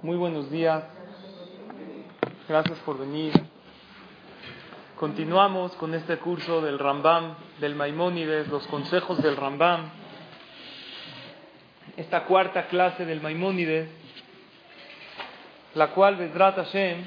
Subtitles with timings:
[0.00, 0.84] Muy buenos días.
[2.48, 3.32] Gracias por venir.
[4.94, 9.90] Continuamos con este curso del Rambam, del Maimónides, los consejos del Rambam.
[11.96, 13.88] Esta cuarta clase del Maimónides,
[15.74, 16.98] la cual, Bedrat Hashem,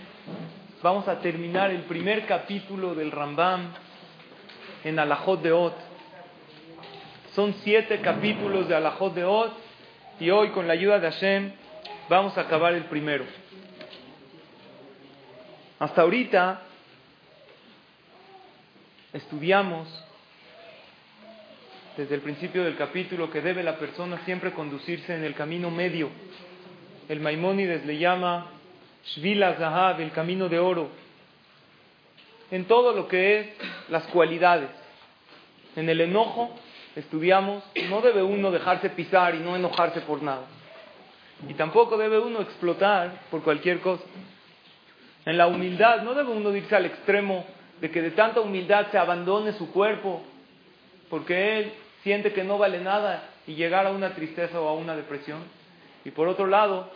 [0.84, 3.72] vamos a terminar el primer capítulo del Rambam
[4.84, 5.78] en Alajot de Ot.
[7.36, 9.54] Son siete capítulos de Alajot de Ot
[10.20, 11.61] y hoy, con la ayuda de Hashem,
[12.12, 13.24] vamos a acabar el primero.
[15.80, 16.62] Hasta ahorita
[19.14, 19.88] estudiamos
[21.96, 26.10] desde el principio del capítulo que debe la persona siempre conducirse en el camino medio.
[27.08, 28.48] El Maimónides le llama
[29.06, 30.90] Shvila Zahav, el camino de oro,
[32.52, 33.48] en todo lo que es
[33.88, 34.70] las cualidades.
[35.78, 36.54] En el enojo
[36.94, 40.46] estudiamos, no debe uno dejarse pisar y no enojarse por nada.
[41.50, 44.04] Y tampoco debe uno explotar por cualquier cosa.
[45.26, 47.46] En la humildad no debe uno irse al extremo
[47.80, 50.22] de que de tanta humildad se abandone su cuerpo
[51.10, 54.96] porque él siente que no vale nada y llegar a una tristeza o a una
[54.96, 55.40] depresión.
[56.06, 56.90] Y por otro lado,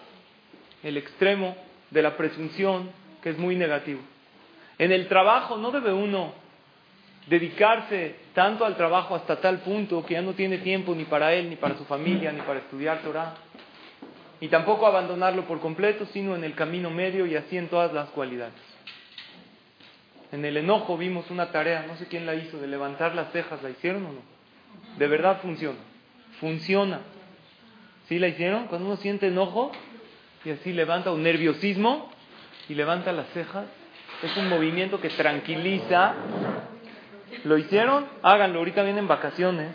[0.84, 1.56] el extremo
[1.92, 2.90] de la presunción
[3.22, 4.02] que es muy negativo.
[4.78, 6.34] En el trabajo no debe uno
[7.28, 11.50] dedicarse tanto al trabajo hasta tal punto que ya no tiene tiempo ni para él,
[11.50, 13.34] ni para su familia, ni para estudiar Torah
[14.46, 18.10] y tampoco abandonarlo por completo, sino en el camino medio y así en todas las
[18.10, 18.54] cualidades.
[20.32, 23.64] En el enojo vimos una tarea, no sé quién la hizo, de levantar las cejas,
[23.64, 24.20] ¿la hicieron o no?
[25.00, 25.80] De verdad funciona,
[26.40, 27.00] funciona.
[28.08, 28.68] ¿Sí la hicieron?
[28.68, 29.72] Cuando uno siente enojo
[30.44, 32.12] y así levanta un nerviosismo
[32.70, 33.66] y levanta las cejas,
[34.22, 36.14] es un movimiento que tranquiliza.
[37.46, 38.06] ¿Lo hicieron?
[38.22, 39.72] Háganlo, ahorita vienen vacaciones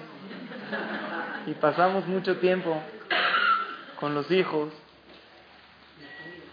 [1.48, 2.80] y pasamos mucho tiempo
[4.00, 4.72] con los hijos.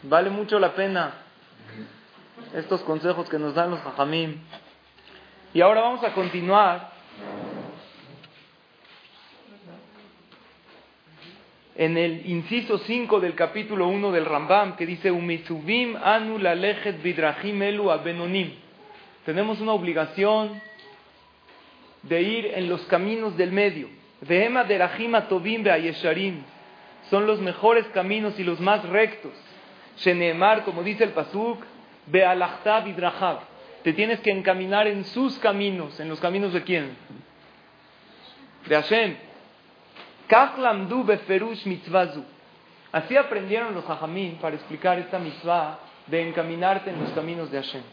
[0.03, 1.13] Vale mucho la pena
[2.53, 4.37] estos consejos que nos dan los hajamim.
[5.53, 6.91] Y ahora vamos a continuar
[11.75, 17.61] en el inciso 5 del capítulo 1 del Rambam que dice Umitubim anu lalechet bidrahim
[17.61, 18.51] elu abenonim.
[19.25, 20.61] Tenemos una obligación
[22.03, 23.89] de ir en los caminos del medio.
[24.21, 26.43] Vehema derahim atobim beayesharim
[27.09, 29.31] son los mejores caminos y los más rectos.
[29.97, 31.63] Sheneemar, como dice el Pasuk,
[32.07, 33.39] Bealachtab Idrahab.
[33.83, 35.99] Te tienes que encaminar en sus caminos.
[35.99, 36.97] ¿En los caminos de quién?
[38.67, 39.15] De Hashem.
[40.27, 42.23] Kachlamdu beferush mitzvazu.
[42.91, 47.83] Así aprendieron los hajamim para explicar esta mitzvah de encaminarte en los caminos de Hashem.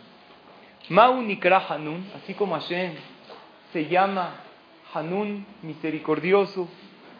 [0.88, 2.94] Mau nikra Hanun, así como Hashem
[3.72, 4.34] se llama
[4.92, 6.68] Hanun, misericordioso,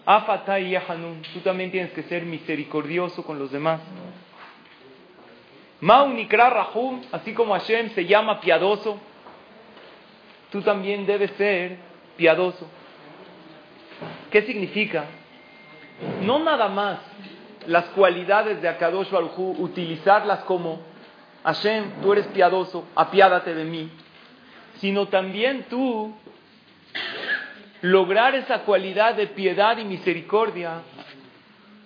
[0.07, 3.81] Afatai Hanun, tú también tienes que ser misericordioso con los demás.
[5.81, 8.99] Maunikra Rahum, así como Hashem se llama piadoso,
[10.51, 11.77] tú también debes ser
[12.17, 12.67] piadoso.
[14.31, 15.05] ¿Qué significa?
[16.23, 16.99] No nada más
[17.67, 20.81] las cualidades de Akadosh Baruj utilizarlas como
[21.45, 23.91] Hashem, tú eres piadoso, apiádate de mí,
[24.81, 26.15] sino también tú
[27.85, 30.81] lograr esa cualidad de piedad y misericordia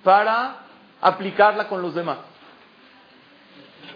[0.05, 0.59] para
[1.01, 2.19] aplicarla con los demás.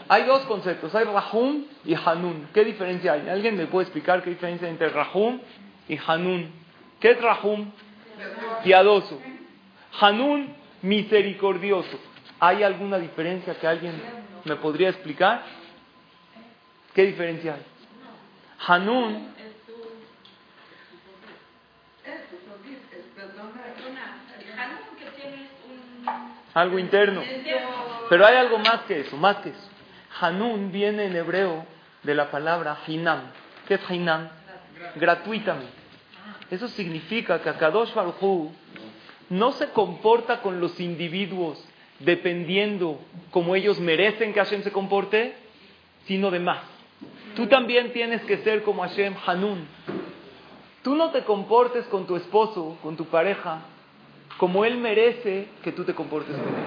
[0.09, 2.49] Hay dos conceptos, hay Rahum y Hanun.
[2.53, 3.29] ¿Qué diferencia hay?
[3.29, 5.39] ¿Alguien me puede explicar qué diferencia hay entre Rahum
[5.89, 6.51] y Hanun?
[6.99, 7.71] ¿Qué es Rahum?
[8.65, 9.21] Piadoso.
[10.01, 12.01] Hanun, misericordioso.
[12.41, 13.95] ¿Hay alguna diferencia que alguien
[14.45, 15.45] me podría explicar?
[16.95, 17.63] ¿Qué diferencia hay?
[18.66, 19.28] Hanun
[26.54, 27.22] algo interno.
[28.09, 29.69] Pero hay algo más que eso, más que eso.
[30.21, 31.65] Hanun viene en hebreo
[32.03, 33.21] de la palabra hinam.
[33.66, 34.28] ¿Qué es hinam?
[34.97, 35.72] Gratuitamente.
[36.51, 38.51] Eso significa que Akadosh Baruj
[39.31, 41.65] no se comporta con los individuos
[42.01, 43.01] dependiendo
[43.31, 45.34] como ellos merecen que Hashem se comporte,
[46.07, 46.60] sino de más.
[47.34, 49.66] Tú también tienes que ser como Hashem Hanun.
[50.83, 53.60] Tú no te comportes con tu esposo, con tu pareja,
[54.37, 56.65] como Él merece que tú te comportes con Él.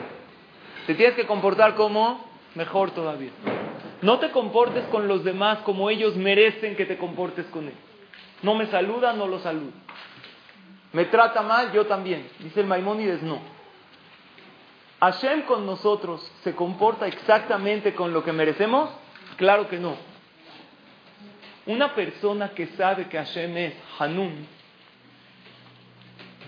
[0.87, 2.23] Te tienes que comportar como
[2.55, 3.31] mejor todavía.
[4.01, 7.79] No te comportes con los demás como ellos merecen que te comportes con ellos.
[8.43, 9.71] No me saluda, no lo saludo.
[10.93, 12.27] Me trata mal, yo también.
[12.39, 13.39] Dice el Maimónides, no.
[14.99, 18.89] ¿Hashem con nosotros se comporta exactamente con lo que merecemos?
[19.37, 19.95] Claro que no.
[21.65, 24.47] Una persona que sabe que Hashem es Hanun,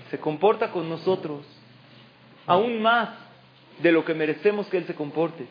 [0.09, 1.45] se comporta con nosotros
[2.45, 3.09] aún más
[3.79, 5.45] de lo que merecemos que Él se comporte.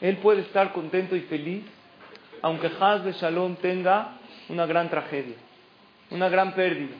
[0.00, 1.64] Él puede estar contento y feliz,
[2.42, 4.18] aunque Haz de Shalom tenga
[4.48, 5.36] una gran tragedia,
[6.10, 6.94] una gran pérdida.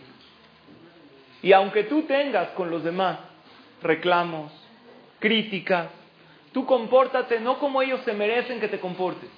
[1.43, 3.19] Y aunque tú tengas con los demás
[3.83, 4.53] reclamos,
[5.19, 5.89] críticas,
[6.53, 9.29] tú compórtate no como ellos se merecen que te comportes.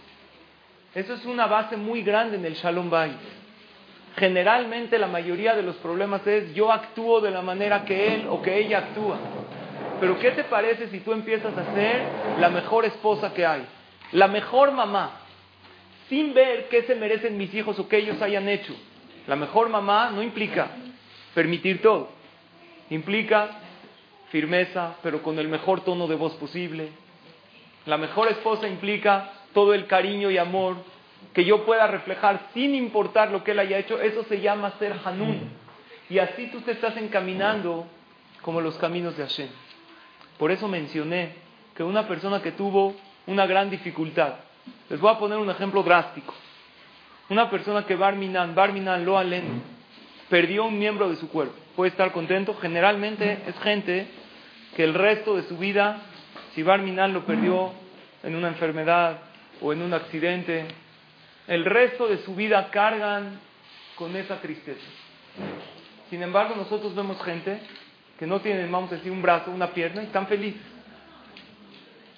[0.95, 3.17] Eso es una base muy grande en el Shalom Bay.
[4.17, 8.41] Generalmente la mayoría de los problemas es yo actúo de la manera que él o
[8.41, 9.19] que ella actúa.
[10.01, 12.03] Pero ¿qué te parece si tú empiezas a ser
[12.41, 13.67] la mejor esposa que hay?
[14.13, 15.21] La mejor mamá,
[16.09, 18.75] sin ver qué se merecen mis hijos o qué ellos hayan hecho.
[19.27, 20.69] La mejor mamá no implica
[21.35, 22.09] permitir todo.
[22.89, 23.51] Implica
[24.31, 26.91] firmeza, pero con el mejor tono de voz posible.
[27.85, 30.77] La mejor esposa implica todo el cariño y amor
[31.33, 34.01] que yo pueda reflejar sin importar lo que él haya hecho.
[34.01, 35.51] Eso se llama ser Hanun.
[36.09, 37.87] Y así tú te estás encaminando
[38.43, 39.49] como los caminos de Hashem.
[40.39, 41.35] Por eso mencioné
[41.75, 42.95] que una persona que tuvo
[43.27, 44.35] una gran dificultad,
[44.89, 46.33] les voy a poner un ejemplo drástico.
[47.29, 49.63] Una persona que Barminan, Barminan lo alen,
[50.29, 51.55] perdió un miembro de su cuerpo.
[51.75, 52.55] ¿Puede estar contento?
[52.55, 54.07] Generalmente es gente
[54.77, 56.03] que el resto de su vida,
[56.55, 57.73] si Barminan lo perdió
[58.23, 59.19] en una enfermedad
[59.61, 60.67] o en un accidente,
[61.49, 63.39] el resto de su vida cargan
[63.97, 64.87] con esa tristeza.
[66.11, 67.61] Sin embargo, nosotros vemos gente
[68.19, 70.61] que no tienen, vamos a decir, un brazo, una pierna, y están felices.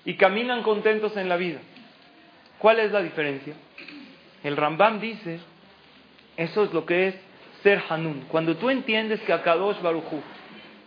[0.04, 1.60] Y caminan contentos en la vida.
[2.58, 3.54] ¿Cuál es la diferencia?
[4.42, 5.40] El Rambam dice,
[6.36, 7.14] eso es lo que es
[7.62, 8.26] ser Hanun.
[8.28, 10.22] Cuando tú entiendes que Akadosh Baruchu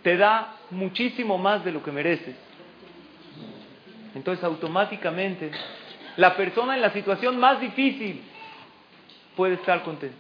[0.02, 2.36] te da muchísimo más de lo que mereces,
[4.16, 5.52] entonces automáticamente
[6.18, 8.22] la persona en la situación más difícil
[9.36, 10.18] puede estar contenta.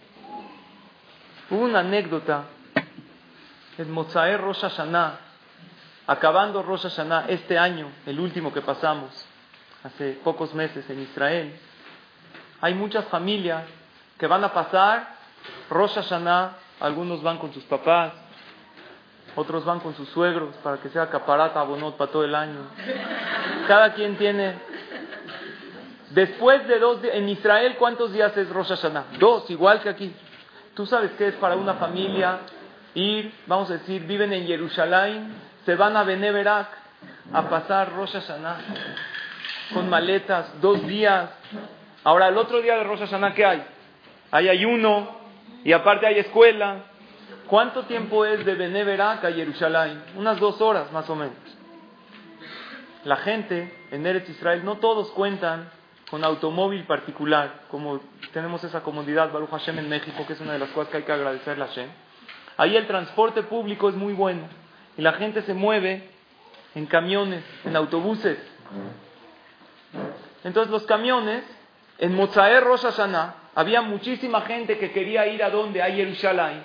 [1.50, 2.46] Hubo una anécdota
[3.78, 5.20] en Mozaer Rosh Hashanah,
[6.08, 9.10] acabando Rosh Hashanah este año, el último que pasamos,
[9.84, 11.60] hace pocos meses en Israel,
[12.62, 13.64] hay muchas familias
[14.18, 15.16] que van a pasar
[15.70, 18.14] Rosh Hashanah, algunos van con sus papás,
[19.36, 22.60] otros van con sus suegros para que sea caparata abonot para todo el año.
[23.68, 24.71] Cada quien tiene.
[26.14, 29.06] Después de dos días, en Israel, ¿cuántos días es Rosh Hashanah?
[29.18, 30.14] Dos, igual que aquí.
[30.76, 32.40] Tú sabes qué es para una familia
[32.94, 35.34] ir, vamos a decir, viven en Jerusalén,
[35.66, 36.68] se van a Beneberak
[37.32, 38.58] a pasar Rosh Hashanah
[39.74, 41.30] con maletas, dos días.
[42.04, 43.64] Ahora, el otro día de Rosh Hashanah, ¿qué hay?
[44.32, 45.18] Hay ayuno
[45.64, 46.88] y aparte hay escuela.
[47.48, 50.04] ¿Cuánto tiempo es de Beneberak a Jerusalén?
[50.18, 51.36] Unas dos horas más o menos.
[53.06, 55.70] La gente en Eretz Israel, no todos cuentan
[56.12, 58.02] con automóvil particular, como
[58.34, 61.04] tenemos esa comodidad, Baruch Hashem en México, que es una de las cosas que hay
[61.04, 61.88] que agradecerle a Hashem.
[62.58, 64.42] Ahí el transporte público es muy bueno
[64.98, 66.10] y la gente se mueve
[66.76, 68.38] en camiones, en autobuses.
[70.44, 71.46] Entonces los camiones,
[71.98, 76.62] en Mozaer Rosh Hashanah, había muchísima gente que quería ir a donde, a Jerusalén,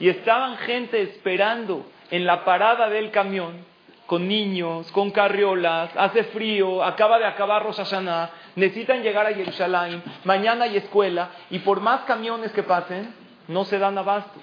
[0.00, 3.64] y estaban gente esperando en la parada del camión,
[4.08, 7.78] con niños, con carriolas, hace frío, acaba de acabar Rosh
[8.56, 13.14] necesitan llegar a Jerusalén, mañana hay escuela, y por más camiones que pasen,
[13.48, 14.40] no se dan abasto.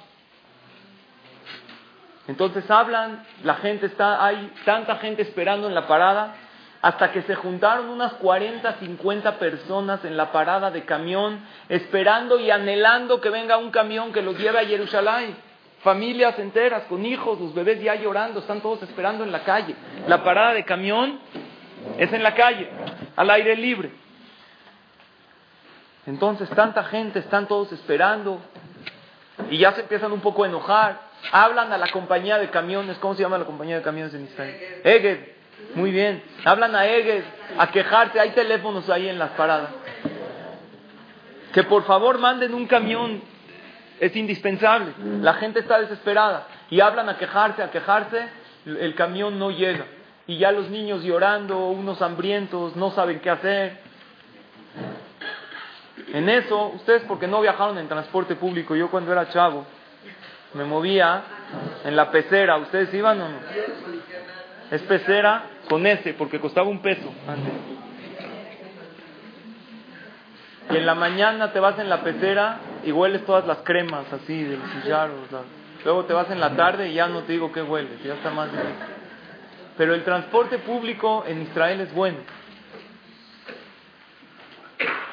[2.27, 6.36] Entonces hablan, la gente está, hay tanta gente esperando en la parada,
[6.84, 12.51] hasta que se juntaron unas 40, 50 personas en la parada de camión, esperando y
[12.51, 15.36] anhelando que venga un camión que los lleve a Jerusalén.
[15.85, 19.75] Familias enteras, con hijos, los bebés ya llorando, están todos esperando en la calle.
[20.07, 21.19] La parada de camión
[21.99, 22.67] es en la calle,
[23.15, 23.91] al aire libre.
[26.07, 28.39] Entonces tanta gente, están todos esperando
[29.51, 31.01] y ya se empiezan un poco a enojar.
[31.31, 34.81] Hablan a la compañía de camiones, ¿cómo se llama la compañía de camiones en Israel?
[34.83, 35.19] Eged.
[35.75, 36.23] Muy bien.
[36.45, 37.23] Hablan a Eged,
[37.59, 39.69] a quejarse, hay teléfonos ahí en las paradas.
[41.53, 43.21] Que por favor manden un camión,
[43.99, 44.93] es indispensable.
[45.21, 48.27] La gente está desesperada y hablan a quejarse, a quejarse,
[48.65, 49.85] el camión no llega.
[50.27, 53.77] Y ya los niños llorando, unos hambrientos, no saben qué hacer.
[56.13, 59.65] En eso, ustedes porque no viajaron en transporte público, yo cuando era chavo,
[60.53, 61.21] me movía
[61.83, 62.57] en la pecera.
[62.57, 63.37] ¿Ustedes iban o no?
[64.71, 67.53] Es pecera con ese, porque costaba un peso antes.
[70.71, 74.43] Y en la mañana te vas en la pecera y hueles todas las cremas así
[74.43, 75.45] de los.
[75.83, 78.29] Luego te vas en la tarde y ya no te digo qué hueles, ya está
[78.31, 78.49] más
[79.77, 82.17] Pero el transporte público en Israel es bueno.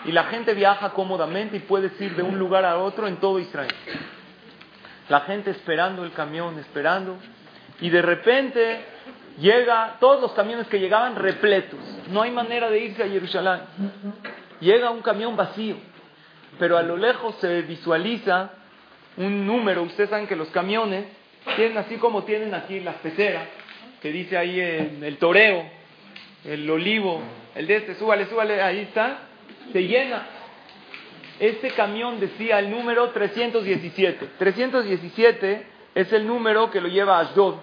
[0.05, 3.39] Y la gente viaja cómodamente y puedes ir de un lugar a otro en todo
[3.39, 3.73] Israel.
[5.09, 7.17] La gente esperando el camión, esperando.
[7.81, 8.85] Y de repente
[9.39, 11.79] llega, todos los camiones que llegaban repletos.
[12.11, 13.61] No hay manera de irse a Jerusalén.
[14.61, 15.92] Llega un camión vacío.
[16.63, 18.53] Pero a lo lejos se visualiza
[19.17, 19.83] un número.
[19.83, 21.07] Ustedes saben que los camiones
[21.57, 23.49] tienen así como tienen aquí las peceras,
[24.01, 25.69] que dice ahí en el toreo,
[26.45, 27.21] el olivo,
[27.57, 29.23] el de este, súbale, súbale, ahí está
[29.73, 30.25] se llena.
[31.41, 34.25] Este camión decía el número 317.
[34.39, 35.67] 317
[35.97, 37.57] es el número que lo lleva a Ashdod.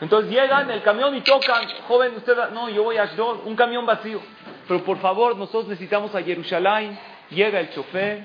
[0.00, 3.84] Entonces llegan el camión y tocan, joven, usted, no, yo voy a Ashdod, un camión
[3.84, 4.22] vacío.
[4.66, 6.98] Pero por favor, nosotros necesitamos a Jerusalén.
[7.30, 8.24] Llega el chofer,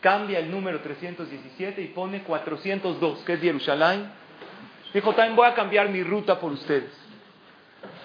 [0.00, 4.10] cambia el número 317 y pone 402, que es Jerusalén.
[4.92, 7.01] Dijo, también voy a cambiar mi ruta por ustedes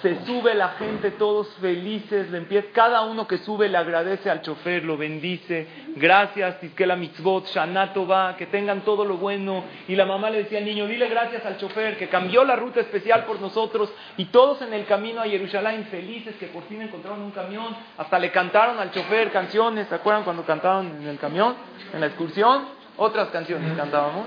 [0.02, 4.42] se sube la gente, todos felices, le empieza, cada uno que sube le agradece al
[4.42, 9.64] chofer, lo bendice, gracias, la Mitzvot, Shanato va, que tengan todo lo bueno.
[9.88, 12.80] Y la mamá le decía al niño, dile gracias al chofer, que cambió la ruta
[12.80, 13.92] especial por nosotros.
[14.18, 18.20] Y todos en el camino a Jerusalén felices, que por fin encontraron un camión, hasta
[18.20, 21.56] le cantaron al chofer canciones, ¿se acuerdan cuando cantaban en el camión,
[21.94, 22.66] en la excursión?
[22.98, 24.26] Otras canciones cantábamos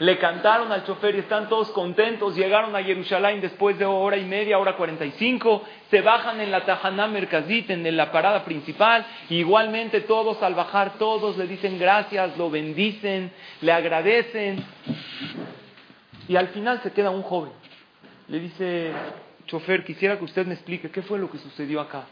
[0.00, 2.36] le cantaron al chofer y están todos contentos.
[2.36, 5.64] Llegaron a Jerusalén después de hora y media, hora cuarenta y cinco.
[5.90, 9.04] Se bajan en la Tahaná Merkazit, en la parada principal.
[9.28, 14.64] igualmente todos al bajar, todos le dicen gracias, lo bendicen, le agradecen.
[16.28, 17.52] Y al final se queda un joven.
[18.28, 18.92] Le dice,
[19.46, 22.04] chofer, quisiera que usted me explique qué fue lo que sucedió acá.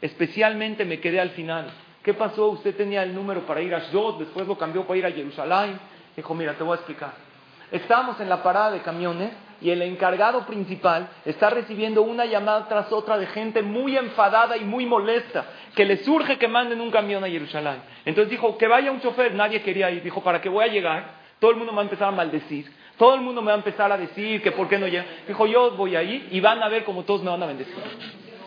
[0.00, 1.70] Especialmente me quedé al final.
[2.02, 2.48] ¿Qué pasó?
[2.48, 5.78] Usted tenía el número para ir a Ashdod, después lo cambió para ir a Jerusalén.
[6.16, 7.27] Dijo, mira, te voy a explicar.
[7.70, 12.92] Estamos en la parada de camiones y el encargado principal está recibiendo una llamada tras
[12.92, 15.44] otra de gente muy enfadada y muy molesta,
[15.74, 17.82] que le surge que manden un camión a Jerusalén.
[18.04, 20.02] Entonces dijo, que vaya un chofer, nadie quería ir.
[20.02, 21.18] Dijo, ¿para qué voy a llegar?
[21.40, 22.72] Todo el mundo me va a empezar a maldecir.
[22.96, 25.04] Todo el mundo me va a empezar a decir que por qué no llega.
[25.26, 27.74] Dijo, yo voy a ir y van a ver como todos me van a bendecir.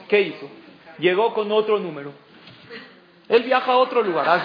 [0.10, 0.50] ¿Qué hizo?
[1.00, 2.12] Llegó con otro número.
[3.30, 4.44] Él viaja a otro lugar, a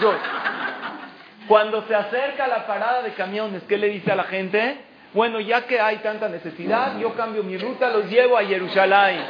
[1.49, 4.79] cuando se acerca la parada de camiones, ¿qué le dice a la gente?
[5.15, 9.21] Bueno, ya que hay tanta necesidad, yo cambio mi ruta, los llevo a Jerusalén.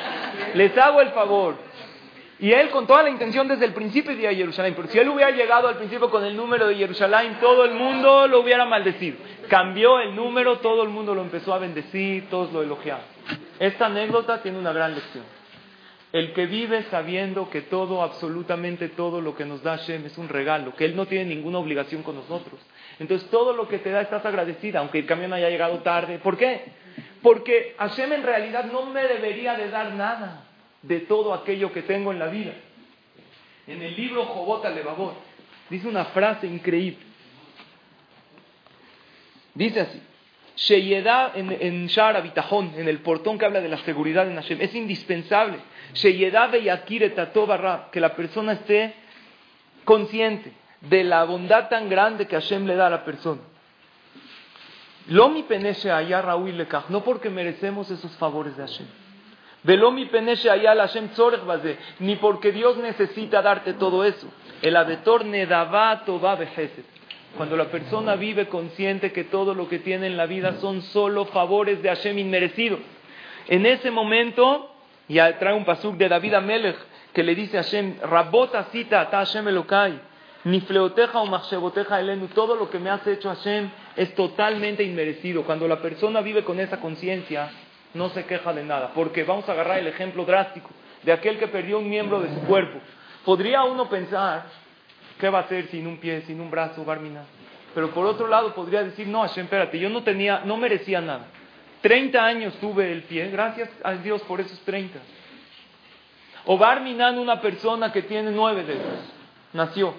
[0.55, 1.55] Les hago el favor.
[2.39, 4.75] Y él con toda la intención desde el principio de a Jerusalén.
[4.77, 8.27] Pero si él hubiera llegado al principio con el número de Jerusalén, todo el mundo
[8.27, 9.17] lo hubiera maldecido.
[9.49, 13.05] Cambió el número, todo el mundo lo empezó a bendecir, todos lo elogiaron.
[13.59, 15.25] Esta anécdota tiene una gran lección.
[16.17, 20.31] El que vive sabiendo que todo, absolutamente todo lo que nos da Hashem es un
[20.31, 22.59] regalo, que Él no tiene ninguna obligación con nosotros.
[22.99, 26.19] Entonces todo lo que te da estás agradecida, aunque el camión haya llegado tarde.
[26.19, 26.63] ¿Por qué?
[27.21, 30.47] Porque Hashem en realidad no me debería de dar nada
[30.81, 32.55] de todo aquello que tengo en la vida.
[33.67, 35.17] En el libro Jobot Levavot
[35.69, 37.05] dice una frase increíble.
[39.53, 40.01] Dice así,
[40.57, 44.75] Sheyedá en, en Shara en el portón que habla de la seguridad en Hashem, es
[44.75, 45.59] indispensable
[47.93, 48.95] que la persona esté
[49.85, 53.41] consciente de la bondad tan grande que Hashem le da a la persona.
[55.09, 56.25] Lomi peneshe allá
[56.89, 58.87] no porque merecemos esos favores de Hashem.
[59.63, 61.09] Velomi peneshe allá Hashem
[62.01, 64.29] ni porque Dios necesita darte todo eso.
[64.63, 66.37] El abetor nedava tova
[67.37, 71.27] Cuando la persona vive consciente que todo lo que tiene en la vida son solo
[71.27, 72.81] favores de Hashem inmerecidos.
[73.49, 74.73] En ese momento
[75.09, 76.77] y trae un pasuk de David Amelech
[77.13, 79.99] que le dice a Hashem, Rabota cita a Hashem Elokai,
[80.45, 85.45] ni fleoteja o machsheboteja elenu, todo lo que me has hecho Hashem es totalmente inmerecido.
[85.45, 87.51] Cuando la persona vive con esa conciencia,
[87.95, 88.93] no se queja de nada.
[88.95, 90.69] Porque vamos a agarrar el ejemplo drástico
[91.03, 92.79] de aquel que perdió un miembro de su cuerpo.
[93.25, 94.47] Podría uno pensar,
[95.19, 97.25] ¿qué va a hacer sin un pie, sin un brazo, Barmina?
[97.75, 101.27] Pero por otro lado podría decir, no, Hashem, espérate, yo no tenía, no merecía nada.
[101.83, 104.99] 30 años tuve el pie, gracias a Dios por esos 30.
[106.47, 109.13] O Barminan, una persona que tiene nueve dedos,
[109.53, 109.95] nació.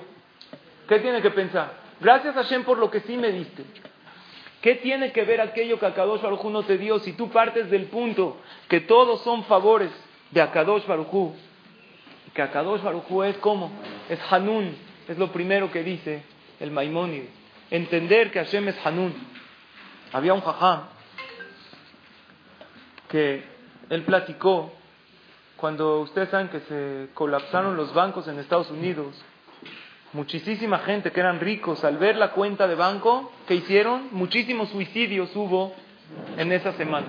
[0.88, 1.74] ¿Qué tiene que pensar?
[2.00, 3.64] Gracias a Hashem por lo que sí me diste.
[4.62, 7.86] ¿Qué tiene que ver aquello que Akadosh Baruj no te dio si tú partes del
[7.86, 9.92] punto que todos son favores
[10.32, 11.36] de Akadosh Baruj
[12.34, 13.72] Que Akadosh Baruj es como,
[14.10, 14.76] es Hanun,
[15.08, 16.24] es lo primero que dice
[16.60, 17.30] el Maimónides.
[17.70, 19.14] Entender que Hashem es Hanun.
[20.14, 20.84] Había un jajam
[23.10, 23.44] que
[23.90, 24.74] él platicó
[25.58, 29.20] cuando ustedes saben que se colapsaron los bancos en Estados Unidos,
[30.14, 35.36] muchísima gente que eran ricos al ver la cuenta de banco que hicieron, muchísimos suicidios
[35.36, 35.74] hubo
[36.38, 37.08] en esa semana.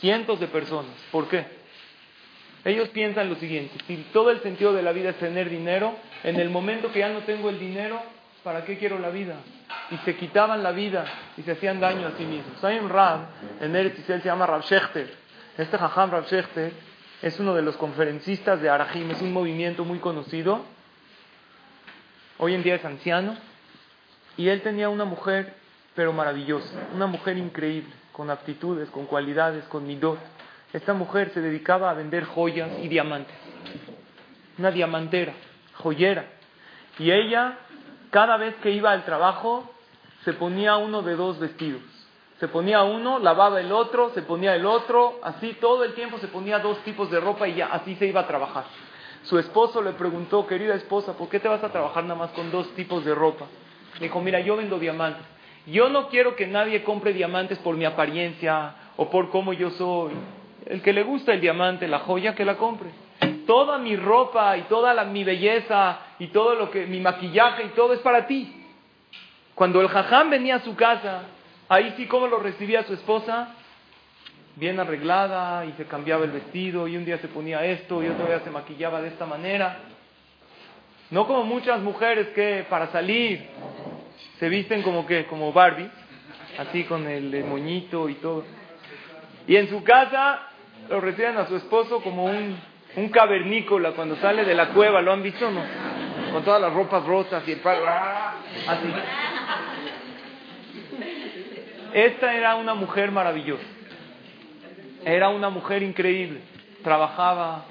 [0.00, 0.92] Cientos de personas.
[1.10, 1.57] ¿Por qué?
[2.64, 6.40] Ellos piensan lo siguiente, si todo el sentido de la vida es tener dinero, en
[6.40, 8.00] el momento que ya no tengo el dinero,
[8.42, 9.36] ¿para qué quiero la vida?
[9.90, 11.04] Y se quitaban la vida
[11.36, 12.62] y se hacían daño a sí mismos.
[12.64, 13.20] Hay un Rab,
[13.60, 15.08] en Eretz se llama Rab Shechter.
[15.56, 16.72] Este Jajam Rab Shechter
[17.22, 20.64] es uno de los conferencistas de Arahim, es un movimiento muy conocido.
[22.38, 23.36] Hoy en día es anciano.
[24.36, 25.54] Y él tenía una mujer,
[25.96, 30.18] pero maravillosa, una mujer increíble, con aptitudes, con cualidades, con midot.
[30.72, 33.34] Esta mujer se dedicaba a vender joyas y diamantes.
[34.58, 35.32] Una diamantera,
[35.74, 36.26] joyera.
[36.98, 37.58] Y ella,
[38.10, 39.72] cada vez que iba al trabajo,
[40.24, 41.82] se ponía uno de dos vestidos
[42.38, 46.28] se ponía uno, lavaba el otro, se ponía el otro, así todo el tiempo se
[46.28, 48.64] ponía dos tipos de ropa y ya así se iba a trabajar.
[49.24, 52.52] Su esposo le preguntó, querida esposa, ¿por qué te vas a trabajar nada más con
[52.52, 53.46] dos tipos de ropa?
[53.94, 55.24] Le dijo, mira, yo vendo diamantes.
[55.66, 60.12] Yo no quiero que nadie compre diamantes por mi apariencia o por cómo yo soy.
[60.66, 62.90] El que le gusta el diamante, la joya, que la compre.
[63.46, 67.94] Toda mi ropa y toda mi belleza y todo lo que, mi maquillaje y todo
[67.94, 68.54] es para ti.
[69.54, 71.22] Cuando el jajam venía a su casa,
[71.70, 73.48] Ahí sí, ¿cómo lo recibía su esposa?
[74.56, 78.26] Bien arreglada y se cambiaba el vestido y un día se ponía esto y otro
[78.26, 79.76] día se maquillaba de esta manera.
[81.10, 83.50] No como muchas mujeres que para salir
[84.38, 85.90] se visten como que, como Barbie,
[86.56, 88.44] así con el, moñito y todo.
[89.46, 90.47] Y en su casa
[90.88, 92.58] lo reciben a su esposo como un,
[92.96, 95.62] un cavernícola cuando sale de la cueva, ¿lo han visto no?
[96.32, 98.34] Con todas las ropas rotas y el palo, ¡ah!
[98.66, 98.92] así.
[101.92, 103.64] Esta era una mujer maravillosa.
[105.04, 106.40] Era una mujer increíble.
[106.82, 107.64] Trabajaba,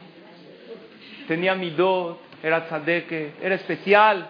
[1.28, 4.30] tenía midot, era tzadeke, era especial,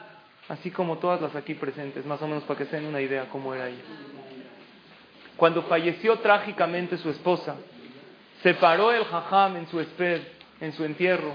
[0.49, 3.25] así como todas las aquí presentes, más o menos para que se den una idea
[3.31, 3.83] cómo era ella.
[5.35, 7.55] Cuando falleció trágicamente su esposa,
[8.47, 10.21] se paró el jajam en su esped,
[10.61, 11.33] en su entierro,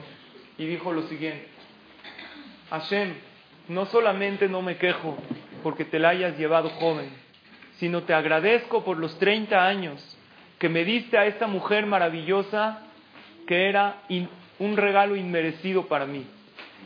[0.57, 1.47] y dijo lo siguiente:
[2.71, 3.13] Hashem,
[3.69, 5.19] no solamente no me quejo
[5.63, 7.11] porque te la hayas llevado joven,
[7.77, 10.19] sino te agradezco por los 30 años
[10.59, 12.81] que me diste a esta mujer maravillosa
[13.47, 14.05] que era
[14.59, 16.25] un regalo inmerecido para mí.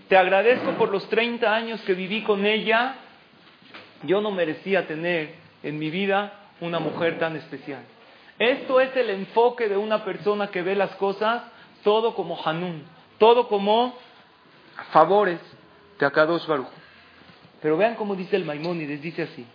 [0.09, 2.97] Te agradezco por los 30 años que viví con ella.
[4.03, 7.85] Yo no merecía tener en mi vida una mujer tan especial.
[8.39, 11.43] Esto es el enfoque de una persona que ve las cosas
[11.83, 12.83] todo como Hanun,
[13.19, 13.95] todo como
[14.93, 15.41] favores
[15.99, 16.67] de Akadosh Baruch.
[17.63, 19.47] Pero vean cómo dice el Maimónides, dice así.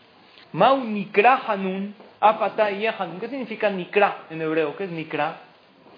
[0.54, 3.20] Mau Nikra Hanun, Hanun.
[3.20, 4.76] ¿Qué significa Nikra en hebreo?
[4.76, 5.42] ¿Qué es Nikra?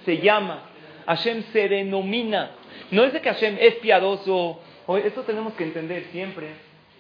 [0.06, 0.60] Se llama.
[1.06, 2.52] Hashem se denomina.
[2.92, 4.60] No es de que Hashem es piadoso.
[5.04, 6.48] Esto tenemos que entender siempre.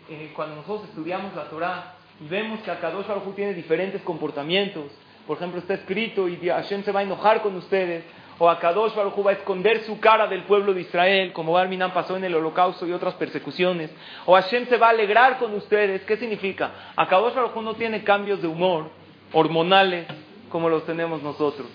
[0.09, 4.85] Eh, cuando nosotros estudiamos la Torah y vemos que Akadosh Baruj tiene diferentes comportamientos.
[5.27, 8.03] Por ejemplo, está escrito y Hashem se va a enojar con ustedes
[8.39, 12.17] o Akadosh Baruj va a esconder su cara del pueblo de Israel, como Barminan pasó
[12.17, 13.91] en el holocausto y otras persecuciones,
[14.25, 16.01] o Hashem se va a alegrar con ustedes.
[16.03, 16.71] ¿Qué significa?
[16.95, 18.89] Akadosh Baruj no tiene cambios de humor
[19.31, 20.07] hormonales
[20.49, 21.67] como los tenemos nosotros.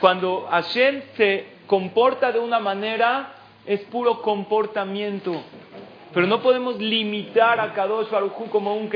[0.00, 5.42] Cuando Hashem se comporta de una manera, es puro comportamiento.
[6.12, 8.90] Pero no podemos limitar a Kadosh Baruj como un,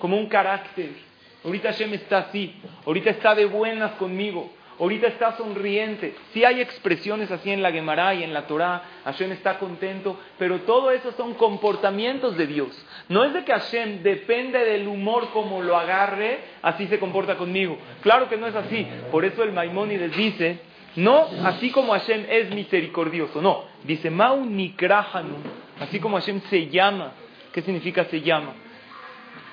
[0.00, 1.07] como un carácter.
[1.44, 6.14] Ahorita Hashem está así, ahorita está de buenas conmigo, ahorita está sonriente.
[6.32, 10.60] Si hay expresiones así en la Gemara y en la Torah, Hashem está contento, pero
[10.62, 12.68] todo eso son comportamientos de Dios.
[13.08, 17.78] No es de que Hashem depende del humor como lo agarre, así se comporta conmigo.
[18.02, 18.86] Claro que no es así.
[19.12, 20.58] Por eso el Maimónides dice,
[20.96, 23.64] no así como Hashem es misericordioso, no.
[23.84, 25.36] Dice, Mau Nikrahanu,
[25.78, 27.12] así como Hashem se llama.
[27.52, 28.54] ¿Qué significa se llama?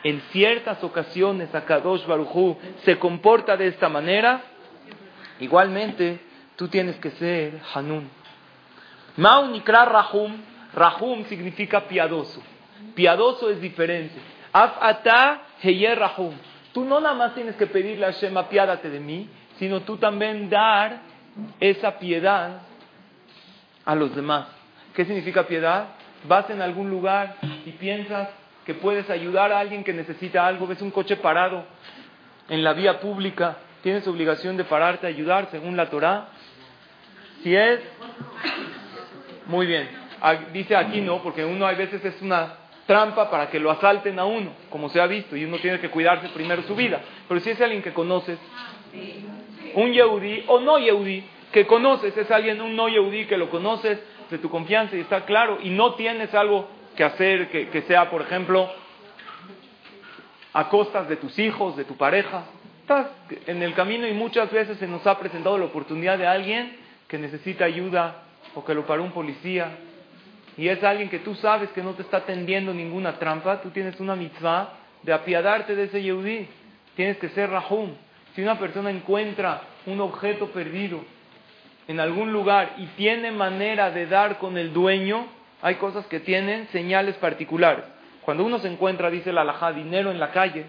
[0.05, 4.43] En ciertas ocasiones Akadosh Baruchu se comporta de esta manera,
[5.39, 6.19] Igualmente,
[6.55, 8.09] tú tienes que ser Hanun.
[9.17, 10.37] Maunikra Rahum,
[10.73, 12.41] Rahum significa piadoso.
[12.93, 14.15] Piadoso es diferente.
[14.53, 16.35] Afata Heyer Rahum.
[16.73, 20.49] Tú no nada más tienes que pedirle a Hashem, apiádate de mí, sino tú también
[20.49, 20.99] dar
[21.59, 22.61] esa piedad
[23.83, 24.47] a los demás.
[24.93, 25.87] ¿Qué significa piedad?
[26.27, 28.29] Vas en algún lugar y piensas
[28.65, 31.65] que puedes ayudar a alguien que necesita algo, ves un coche parado
[32.49, 36.29] en la vía pública tienes obligación de pararte a ayudar según la Torah.
[37.43, 37.79] Si es,
[39.45, 39.87] muy bien.
[40.53, 42.55] Dice aquí no, porque uno a veces es una
[42.87, 45.91] trampa para que lo asalten a uno, como se ha visto, y uno tiene que
[45.91, 46.99] cuidarse primero su vida.
[47.27, 48.39] Pero si es alguien que conoces,
[49.75, 53.99] un Yehudi o no Yehudi que conoces, es alguien, un no Yehudi que lo conoces
[54.31, 58.09] de tu confianza y está claro, y no tienes algo que hacer que, que sea,
[58.09, 58.69] por ejemplo,
[60.53, 62.45] a costas de tus hijos, de tu pareja.
[62.81, 63.07] Estás
[63.47, 66.77] en el camino y muchas veces se nos ha presentado la oportunidad de alguien
[67.07, 69.77] que necesita ayuda o que lo paró un policía
[70.57, 73.99] y es alguien que tú sabes que no te está tendiendo ninguna trampa, tú tienes
[73.99, 74.69] una mitzvah
[75.03, 76.47] de apiadarte de ese yehudí.
[76.95, 77.91] Tienes que ser rahum.
[78.33, 81.03] Si una persona encuentra un objeto perdido
[81.87, 85.25] en algún lugar y tiene manera de dar con el dueño,
[85.61, 87.85] hay cosas que tienen señales particulares.
[88.23, 90.65] Cuando uno se encuentra, dice la alajá, dinero en la calle,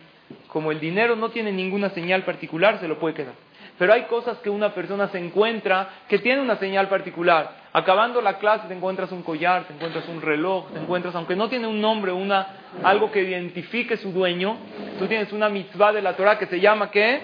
[0.49, 3.35] como el dinero no tiene ninguna señal particular, se lo puede quedar.
[3.79, 7.67] Pero hay cosas que una persona se encuentra que tiene una señal particular.
[7.73, 11.49] Acabando la clase te encuentras un collar, te encuentras un reloj, te encuentras, aunque no
[11.49, 12.47] tiene un nombre, una,
[12.83, 14.57] algo que identifique su dueño,
[14.99, 17.21] tú tienes una mitzvah de la Torah que se llama ¿qué?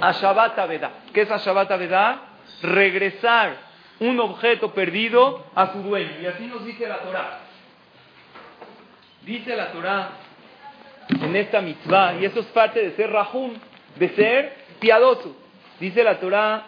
[0.00, 0.90] Ashabat Aveda.
[1.14, 2.20] ¿Qué es Ashabat Aveda?
[2.62, 3.67] Regresar
[4.00, 6.20] un objeto perdido a su dueño.
[6.22, 7.40] Y así nos dice la Torah.
[9.22, 10.10] Dice la Torah
[11.08, 13.54] en esta mitzvah, y eso es parte de ser rahum,
[13.96, 15.34] de ser piadoso.
[15.80, 16.66] Dice la Torah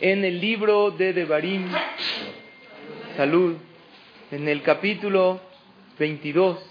[0.00, 1.70] en el libro de Devarim,
[3.16, 3.56] salud,
[4.30, 5.40] en el capítulo
[5.98, 6.66] 22.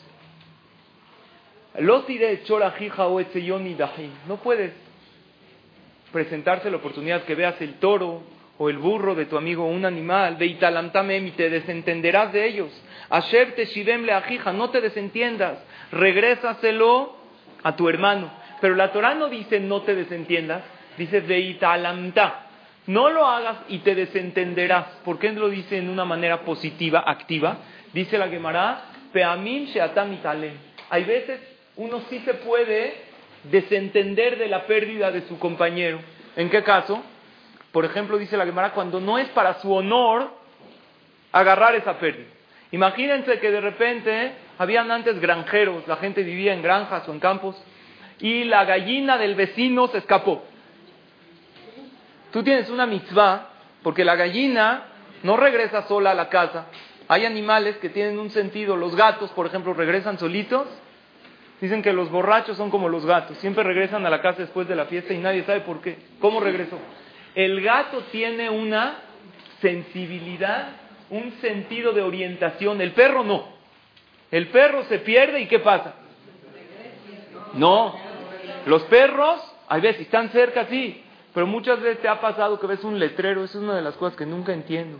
[4.27, 4.71] No puedes
[6.11, 8.23] presentarse la oportunidad que veas el toro
[8.61, 12.69] o el burro de tu amigo, un animal, de italamtamem, y te desentenderás de ellos.
[13.09, 15.59] Asher te le ajija, no te desentiendas,
[15.93, 17.15] regrésaselo
[17.63, 18.29] a tu hermano.
[18.59, 20.63] Pero la Torah no dice no te desentiendas,
[20.97, 22.47] dice de italamta.
[22.85, 24.87] No lo hagas y te desentenderás.
[25.05, 27.59] ¿Por qué lo dice en una manera positiva, activa?
[27.93, 28.81] Dice la Gemara,
[29.13, 30.55] peamim sheatam italem.
[30.89, 31.39] Hay veces
[31.77, 32.93] uno sí se puede
[33.43, 35.99] desentender de la pérdida de su compañero.
[36.35, 37.01] ¿En qué caso?
[37.71, 40.31] Por ejemplo, dice la Gemara, cuando no es para su honor
[41.31, 42.27] agarrar esa pérdida.
[42.71, 47.55] Imagínense que de repente habían antes granjeros, la gente vivía en granjas o en campos,
[48.19, 50.43] y la gallina del vecino se escapó.
[52.31, 53.49] Tú tienes una mitzvah,
[53.81, 54.83] porque la gallina
[55.23, 56.67] no regresa sola a la casa.
[57.07, 60.67] Hay animales que tienen un sentido, los gatos, por ejemplo, regresan solitos.
[61.59, 64.75] Dicen que los borrachos son como los gatos, siempre regresan a la casa después de
[64.75, 65.97] la fiesta y nadie sabe por qué.
[66.19, 66.77] ¿Cómo regresó?
[67.35, 68.95] El gato tiene una
[69.61, 70.69] sensibilidad,
[71.09, 73.47] un sentido de orientación, el perro no.
[74.31, 75.95] El perro se pierde y ¿qué pasa?
[77.53, 77.95] No.
[78.65, 82.83] Los perros, a veces están cerca, sí, pero muchas veces te ha pasado que ves
[82.83, 84.99] un letrero, esa es una de las cosas que nunca entiendo.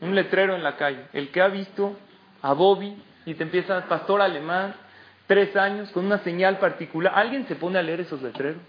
[0.00, 1.06] Un letrero en la calle.
[1.12, 1.96] El que ha visto
[2.42, 4.74] a Bobby y te empieza, pastor alemán,
[5.26, 7.12] tres años, con una señal particular.
[7.16, 8.60] ¿Alguien se pone a leer esos letreros?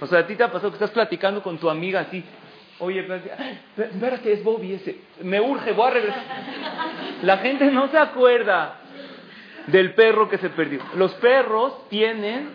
[0.00, 2.24] O sea, a ti te ha pasado que estás platicando con tu amiga así.
[2.78, 3.06] Oye,
[4.22, 4.96] que es Bobby ese.
[5.22, 6.22] Me urge, voy a regresar.
[7.22, 8.76] La gente no se acuerda
[9.68, 10.80] del perro que se perdió.
[10.96, 12.50] Los perros tienen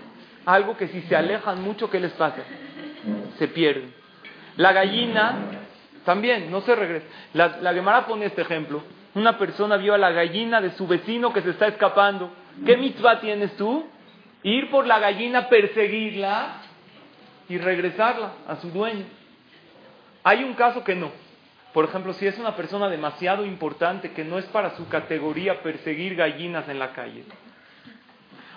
[0.45, 2.43] algo que si se alejan mucho, ¿qué les pasa?
[3.37, 3.93] Se pierden.
[4.57, 5.35] La gallina
[6.03, 7.05] también no se regresa.
[7.33, 8.83] La, la Gemara pone este ejemplo.
[9.15, 12.31] Una persona vio a la gallina de su vecino que se está escapando.
[12.65, 13.87] ¿Qué mitzvah tienes tú?
[14.43, 16.61] Ir por la gallina, perseguirla
[17.49, 19.05] y regresarla a su dueño.
[20.23, 21.11] Hay un caso que no.
[21.73, 26.15] Por ejemplo, si es una persona demasiado importante que no es para su categoría perseguir
[26.15, 27.23] gallinas en la calle.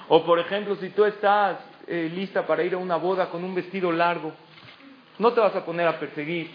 [0.09, 3.55] O por ejemplo, si tú estás eh, lista para ir a una boda con un
[3.55, 4.33] vestido largo,
[5.19, 6.51] no te vas a poner a perseguir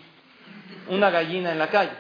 [0.90, 1.92] una gallina en la calle.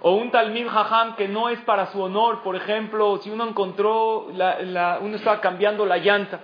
[0.00, 4.26] O un talmid jajam que no es para su honor, por ejemplo, si uno encontró,
[4.26, 6.40] uno estaba cambiando la llanta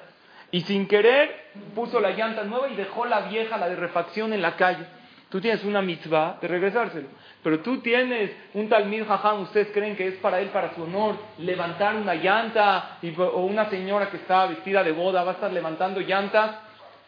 [0.54, 4.40] y sin querer puso la llanta nueva y dejó la vieja, la de refacción, en
[4.40, 4.86] la calle.
[5.28, 7.08] Tú tienes una mitzvah de regresárselo.
[7.42, 11.16] Pero tú tienes un talmid jajam, ustedes creen que es para él, para su honor,
[11.38, 16.00] levantar una llanta, o una señora que está vestida de boda va a estar levantando
[16.00, 16.54] llantas.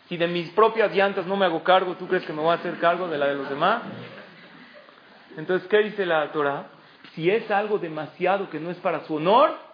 [0.09, 2.54] Si de mis propias llantas no me hago cargo, ¿tú crees que me voy a
[2.54, 3.82] hacer cargo de la de los demás?
[5.37, 6.66] Entonces, ¿qué dice la Torah?
[7.14, 9.65] Si es algo demasiado que no es para su honor,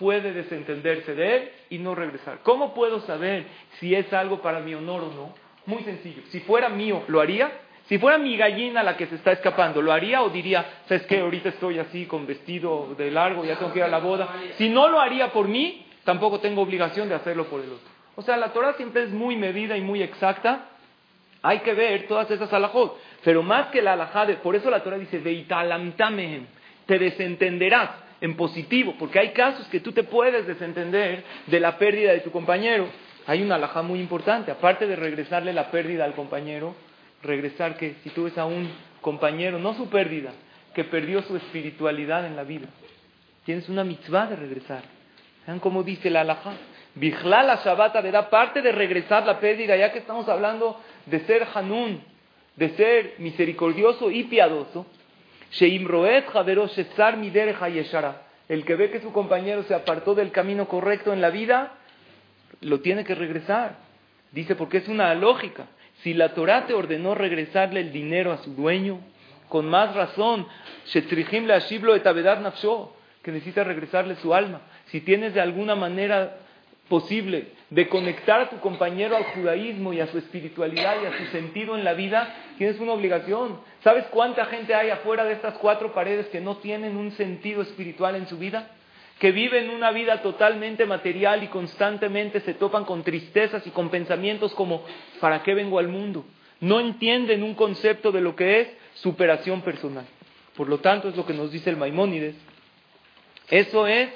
[0.00, 2.38] puede desentenderse de él y no regresar.
[2.42, 3.44] ¿Cómo puedo saber
[3.78, 5.34] si es algo para mi honor o no?
[5.66, 6.22] Muy sencillo.
[6.30, 7.52] Si fuera mío, ¿lo haría?
[7.86, 11.20] Si fuera mi gallina la que se está escapando, ¿lo haría o diría, sabes qué,
[11.20, 14.28] ahorita estoy así con vestido de largo, ya tengo que ir a la boda?
[14.56, 17.88] Si no lo haría por mí, tampoco tengo obligación de hacerlo por el otro.
[18.16, 20.68] O sea, la Torah siempre es muy medida y muy exacta.
[21.42, 22.98] Hay que ver todas esas alajot.
[23.22, 26.46] Pero más que la alajá, por eso la Torah dice, veitalamtamehem,
[26.86, 32.12] te desentenderás en positivo, porque hay casos que tú te puedes desentender de la pérdida
[32.12, 32.88] de tu compañero.
[33.26, 34.50] hay una alhaja muy importante.
[34.50, 36.74] Aparte de regresarle la pérdida al compañero,
[37.22, 40.32] regresar que si tú ves a un compañero, no su pérdida,
[40.74, 42.66] que perdió su espiritualidad en la vida,
[43.44, 44.82] tienes una mitzvah de regresar.
[45.46, 46.52] Vean cómo dice la alhaja.
[46.94, 51.46] Bijla la Shabbat da parte de regresar la pérdida, ya que estamos hablando de ser
[51.54, 52.02] Hanun,
[52.56, 54.86] de ser misericordioso y piadoso.
[58.48, 61.74] El que ve que su compañero se apartó del camino correcto en la vida,
[62.60, 63.76] lo tiene que regresar.
[64.32, 65.66] Dice, porque es una lógica.
[66.02, 69.00] Si la Torah te ordenó regresarle el dinero a su dueño,
[69.48, 70.46] con más razón,
[73.22, 74.62] que necesita regresarle su alma.
[74.86, 76.38] Si tienes de alguna manera
[76.88, 81.26] posible de conectar a tu compañero al judaísmo y a su espiritualidad y a su
[81.26, 83.60] sentido en la vida, tienes una obligación.
[83.84, 88.16] ¿Sabes cuánta gente hay afuera de estas cuatro paredes que no tienen un sentido espiritual
[88.16, 88.72] en su vida?
[89.20, 94.52] Que viven una vida totalmente material y constantemente se topan con tristezas y con pensamientos
[94.54, 94.82] como
[95.20, 96.24] ¿para qué vengo al mundo?
[96.58, 100.06] No entienden un concepto de lo que es superación personal.
[100.56, 102.34] Por lo tanto, es lo que nos dice el Maimónides.
[103.48, 104.10] Eso es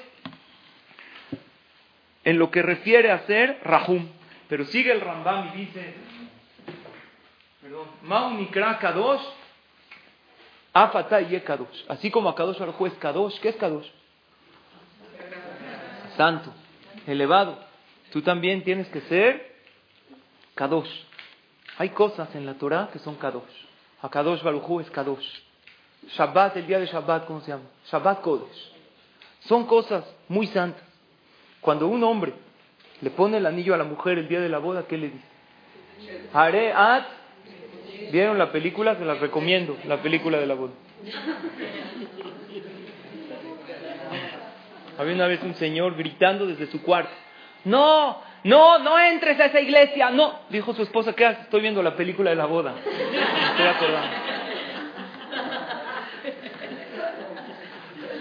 [2.25, 4.09] en lo que refiere a ser Rahum.
[4.49, 5.93] Pero sigue el Rambam y dice,
[7.61, 9.21] perdón, Maunikra Kadosh,
[10.73, 11.85] Afata y Kadosh.
[11.87, 13.87] Así como a Kadosh es Kadosh, ¿qué es Kadosh?
[16.17, 16.53] Santo,
[17.07, 17.57] elevado.
[18.11, 19.55] Tú también tienes que ser
[20.53, 20.89] Kadosh.
[21.77, 23.43] Hay cosas en la Torah que son Kadosh.
[24.01, 24.41] A Kadosh
[24.81, 25.45] es Kadosh.
[26.09, 27.63] Shabbat, el día de Shabbat, ¿cómo se llama?
[27.89, 28.71] Shabbat Kodesh.
[29.41, 30.94] Son cosas muy santas.
[31.65, 32.31] Cuando un hombre
[33.01, 35.25] le pone el anillo a la mujer el día de la boda, ¿qué le dice?
[36.31, 37.05] Haré at.
[38.11, 38.95] ¿Vieron la película?
[38.95, 40.73] Se las recomiendo, la película de la boda.
[44.99, 47.09] Había una vez un señor gritando desde su cuarto.
[47.63, 50.41] No, no, no entres a esa iglesia, no.
[50.51, 51.45] Dijo su esposa, ¿qué haces?
[51.45, 52.75] Estoy viendo la película de la boda.
[52.77, 54.15] Estoy acordando.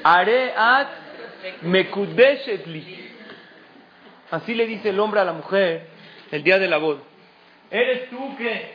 [0.03, 0.89] Haré at
[1.61, 3.04] mekudeshetli.
[4.35, 5.87] Así le dice el hombre a la mujer
[6.33, 7.01] el día de la boda.
[7.71, 8.75] ¿Eres tú qué?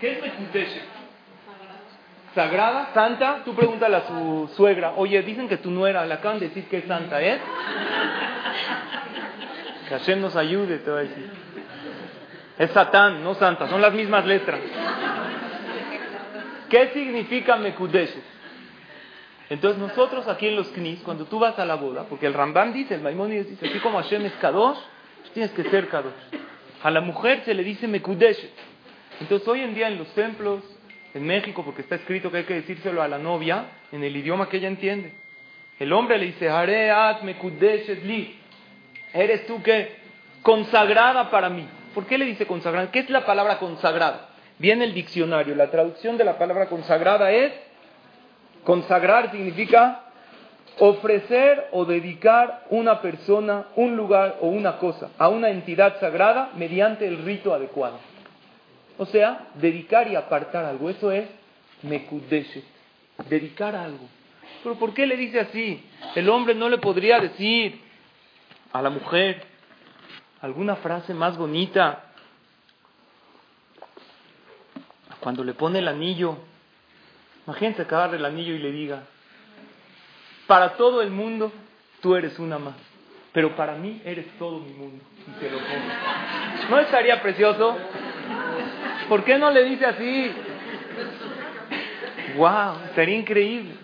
[0.00, 0.84] ¿Qué es Mekudeshet?
[2.32, 2.90] ¿Sagrada?
[2.94, 3.42] ¿Santa?
[3.44, 4.92] Tú pregúntale a su suegra.
[4.96, 7.40] Oye, dicen que tu nuera, le acaban de decir que es santa, ¿eh?
[9.88, 11.28] Que Hashem nos ayude, te va a decir.
[12.56, 14.60] Es Satán, no santa, son las mismas letras.
[16.68, 18.22] ¿Qué significa Mekudeshet?
[19.48, 22.72] Entonces nosotros aquí en los Knis, cuando tú vas a la boda, porque el Rambam
[22.72, 24.78] dice, el Maimonides dice, así como Hashem es Kadosh,
[25.32, 26.12] tienes que ser Kadosh.
[26.82, 28.52] A la mujer se le dice Mekudeshet.
[29.20, 30.62] Entonces hoy en día en los templos,
[31.14, 34.48] en México, porque está escrito que hay que decírselo a la novia en el idioma
[34.48, 35.12] que ella entiende.
[35.78, 36.48] El hombre le dice,
[38.04, 38.38] li.
[39.12, 39.96] Eres tú que
[40.42, 41.66] consagrada para mí.
[41.94, 42.90] ¿Por qué le dice consagrada?
[42.90, 44.28] ¿Qué es la palabra consagrada?
[44.58, 45.54] Viene el diccionario.
[45.54, 47.52] La traducción de la palabra consagrada es
[48.64, 50.04] Consagrar significa
[50.78, 57.06] ofrecer o dedicar una persona, un lugar o una cosa a una entidad sagrada mediante
[57.06, 57.98] el rito adecuado.
[58.98, 60.90] O sea, dedicar y apartar algo.
[60.90, 61.28] Eso es
[61.82, 62.64] mekudeshet.
[63.28, 64.06] Dedicar algo.
[64.62, 65.84] Pero ¿por qué le dice así?
[66.14, 67.80] El hombre no le podría decir
[68.72, 69.42] a la mujer
[70.40, 72.04] alguna frase más bonita.
[75.20, 76.36] Cuando le pone el anillo,
[77.50, 79.02] Imagínense acabar el anillo y le diga,
[80.50, 81.52] para todo el mundo
[82.00, 82.74] tú eres una más,
[83.32, 85.04] pero para mí eres todo mi mundo.
[85.28, 86.68] Y se lo pone.
[86.68, 87.78] ¿No estaría precioso?
[89.08, 90.32] ¿Por qué no le dice así?
[92.34, 92.78] ¡Wow!
[92.96, 93.74] Sería increíble.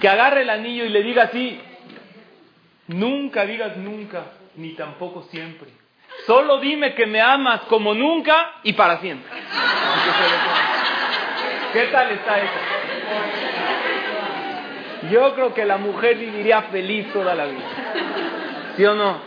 [0.00, 1.60] Que agarre el anillo y le diga así,
[2.88, 5.70] nunca digas nunca, ni tampoco siempre.
[6.26, 9.30] Solo dime que me amas como nunca y para siempre.
[11.72, 12.79] ¿Qué tal está eso?
[15.10, 17.64] Yo creo que la mujer viviría feliz toda la vida.
[18.76, 19.18] ¿Sí o no?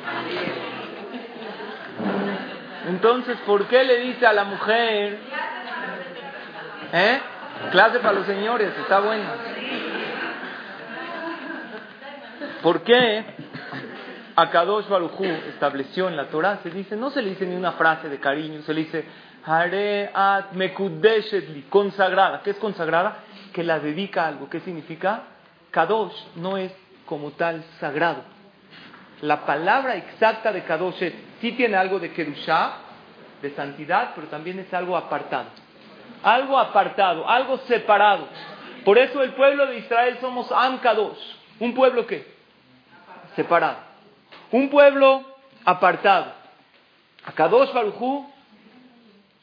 [2.88, 5.18] Entonces, ¿por qué le dice a la mujer?
[6.94, 7.20] ¿Eh?
[7.72, 9.30] Clase para los señores, está buena.
[12.62, 13.24] ¿Por qué
[14.36, 16.60] Akadosh Barujú estableció en la Torah?
[16.64, 19.06] Se dice, no se le dice ni una frase de cariño, se le dice,
[19.46, 22.42] Hareat mekudeshetli, consagrada.
[22.44, 23.20] ¿Qué es consagrada?
[23.54, 24.50] Que la dedica a algo.
[24.50, 25.24] ¿Qué significa?
[25.74, 26.72] Kadosh no es
[27.08, 28.24] como tal sagrado.
[29.22, 32.78] La palabra exacta de Kadosh es, sí tiene algo de Kedushah,
[33.42, 35.48] de santidad, pero también es algo apartado.
[36.22, 38.28] Algo apartado, algo separado.
[38.86, 41.18] Por eso el pueblo de Israel somos Am Kadosh.
[41.60, 42.24] ¿Un pueblo qué?
[43.36, 43.78] Separado.
[44.52, 45.24] Un pueblo
[45.66, 46.34] apartado.
[47.26, 48.30] A Kadosh Barujú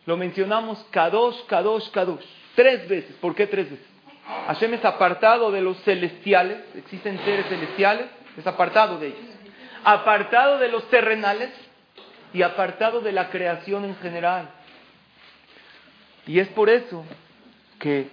[0.07, 2.25] lo mencionamos Kadosh, Kadosh, Kadosh.
[2.55, 3.17] Tres veces.
[3.17, 3.90] ¿Por qué tres veces?
[4.47, 6.59] Hashem es apartado de los celestiales.
[6.75, 8.07] Existen seres celestiales.
[8.37, 9.21] Es apartado de ellos.
[9.85, 11.51] Apartado de los terrenales
[12.33, 14.51] y apartado de la creación en general.
[16.27, 17.05] Y es por eso
[17.79, 18.11] que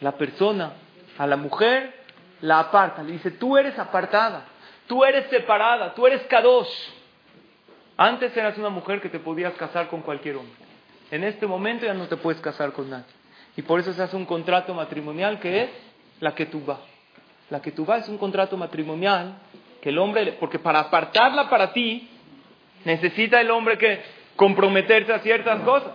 [0.00, 0.72] la persona
[1.18, 2.04] a la mujer
[2.40, 3.02] la aparta.
[3.02, 4.44] Le dice, tú eres apartada,
[4.86, 6.68] tú eres separada, tú eres kadosh.
[7.96, 10.54] Antes eras una mujer que te podías casar con cualquier hombre.
[11.10, 13.04] En este momento ya no te puedes casar con nadie.
[13.56, 15.70] Y por eso se hace un contrato matrimonial que es
[16.20, 16.80] la que tú vas.
[17.50, 19.34] La que tú vas es un contrato matrimonial
[19.80, 22.08] que el hombre, porque para apartarla para ti,
[22.84, 24.02] necesita el hombre que
[24.36, 25.92] comprometerse a ciertas cosas.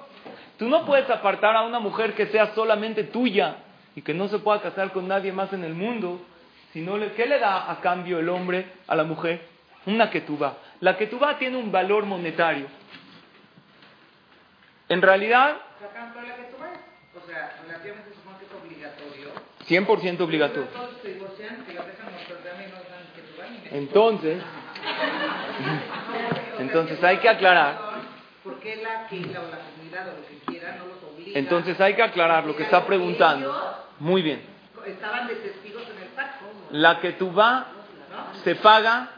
[0.57, 3.57] Tú no puedes apartar a una mujer que sea solamente tuya
[3.95, 6.21] y que no se pueda casar con nadie más en el mundo,
[6.73, 9.41] sino ¿qué le da a cambio el hombre a la mujer?
[9.85, 10.57] Una ketubá.
[10.81, 12.67] La ketubá tiene un valor monetario.
[14.87, 15.57] En realidad...
[17.15, 19.31] O sea, relativamente supongo que es obligatorio.
[19.67, 20.67] 100% obligatorio.
[23.71, 24.41] Entonces,
[26.59, 27.89] entonces hay que aclarar.
[28.43, 31.37] ¿Por qué la, la, la comunidad o lo que quiera no los obliga?
[31.37, 33.85] Entonces hay que aclarar lo que está preguntando.
[33.99, 34.41] Muy bien.
[34.85, 36.45] Estaban de testigos en el pacto.
[36.71, 37.67] La que tú va
[38.43, 39.11] se paga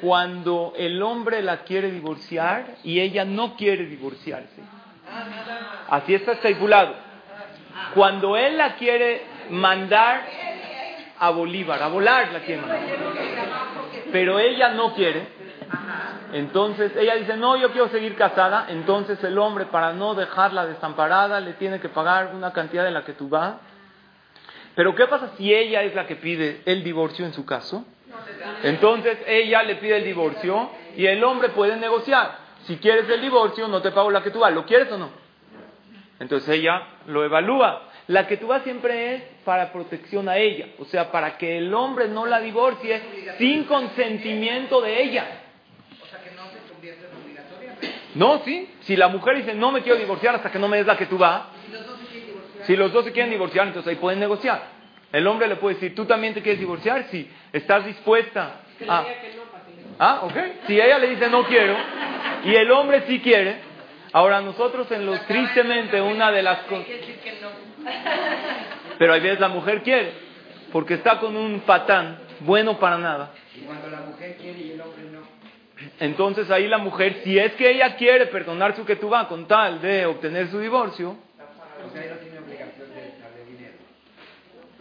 [0.00, 4.62] cuando el hombre la quiere divorciar y ella no quiere divorciarse.
[5.90, 6.94] Así está estipulado.
[7.94, 10.22] Cuando él la quiere mandar
[11.18, 12.80] a Bolívar, a volar la quiere mandar.
[14.12, 15.40] Pero ella no quiere.
[16.32, 18.66] Entonces ella dice, no, yo quiero seguir casada.
[18.68, 23.04] Entonces el hombre, para no dejarla desamparada, le tiene que pagar una cantidad de la
[23.04, 23.54] que tú vas
[24.74, 27.84] pero ¿qué pasa si ella es la que pide el divorcio en su caso?
[28.62, 32.38] Entonces ella le pide el divorcio y el hombre puede negociar.
[32.66, 34.52] Si quieres el divorcio, no te pago la que tú vas.
[34.52, 35.10] ¿Lo quieres o no?
[36.20, 37.88] Entonces ella lo evalúa.
[38.06, 41.72] La que tú vas siempre es para protección a ella, o sea, para que el
[41.72, 43.00] hombre no la divorcie
[43.38, 45.26] sin consentimiento de ella.
[46.02, 47.76] O sea, que no se convierte en obligatoria.
[48.14, 48.68] No, sí.
[48.82, 51.06] Si la mujer dice, no me quiero divorciar hasta que no me des la que
[51.06, 51.42] tú vas,
[52.64, 54.62] si los dos se quieren divorciar, entonces ahí pueden negociar.
[55.12, 57.04] El hombre le puede decir, ¿tú también te quieres divorciar?
[57.10, 59.04] Si estás dispuesta a...
[59.98, 60.34] Ah, ok.
[60.66, 61.76] Si ella le dice no quiero
[62.44, 63.69] y el hombre sí quiere,
[64.12, 66.86] ahora nosotros en los tristemente una de las cosas...
[68.98, 70.12] Pero a veces la mujer quiere,
[70.72, 73.30] porque está con un patán bueno para nada.
[73.56, 75.20] Y cuando la mujer quiere y el hombre no.
[75.98, 79.46] Entonces ahí la mujer, si es que ella quiere perdonar su que tú vas con
[79.46, 81.16] tal de obtener su divorcio,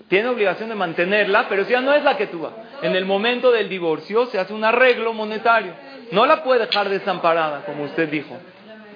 [0.09, 2.53] tiene obligación de mantenerla, pero si ya no es la que tú vas.
[2.81, 5.73] En el momento del divorcio se hace un arreglo monetario.
[6.11, 8.35] No la puede dejar desamparada, como usted dijo.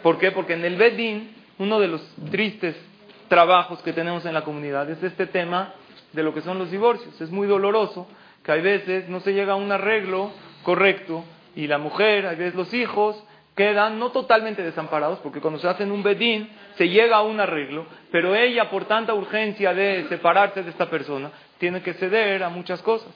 [0.04, 0.32] ¿Por qué?
[0.32, 2.76] Porque en el Bedín, uno de los tristes
[3.30, 5.74] trabajos que tenemos en la comunidad es este tema
[6.12, 7.20] de lo que son los divorcios.
[7.22, 8.06] Es muy doloroso
[8.44, 10.32] que hay veces no se llega a un arreglo
[10.63, 11.24] correcto
[11.56, 13.24] y la mujer, hay veces los hijos,
[13.56, 17.86] quedan no totalmente desamparados, porque cuando se hacen un bedín se llega a un arreglo,
[18.12, 22.82] pero ella por tanta urgencia de separarse de esta persona tiene que ceder a muchas
[22.82, 23.13] cosas.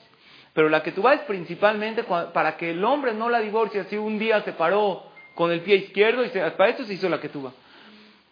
[0.54, 4.18] Pero la que tú vas principalmente para que el hombre no la divorcie, si un
[4.18, 5.02] día se paró
[5.38, 7.54] con el pie izquierdo y para eso se hizo la vas.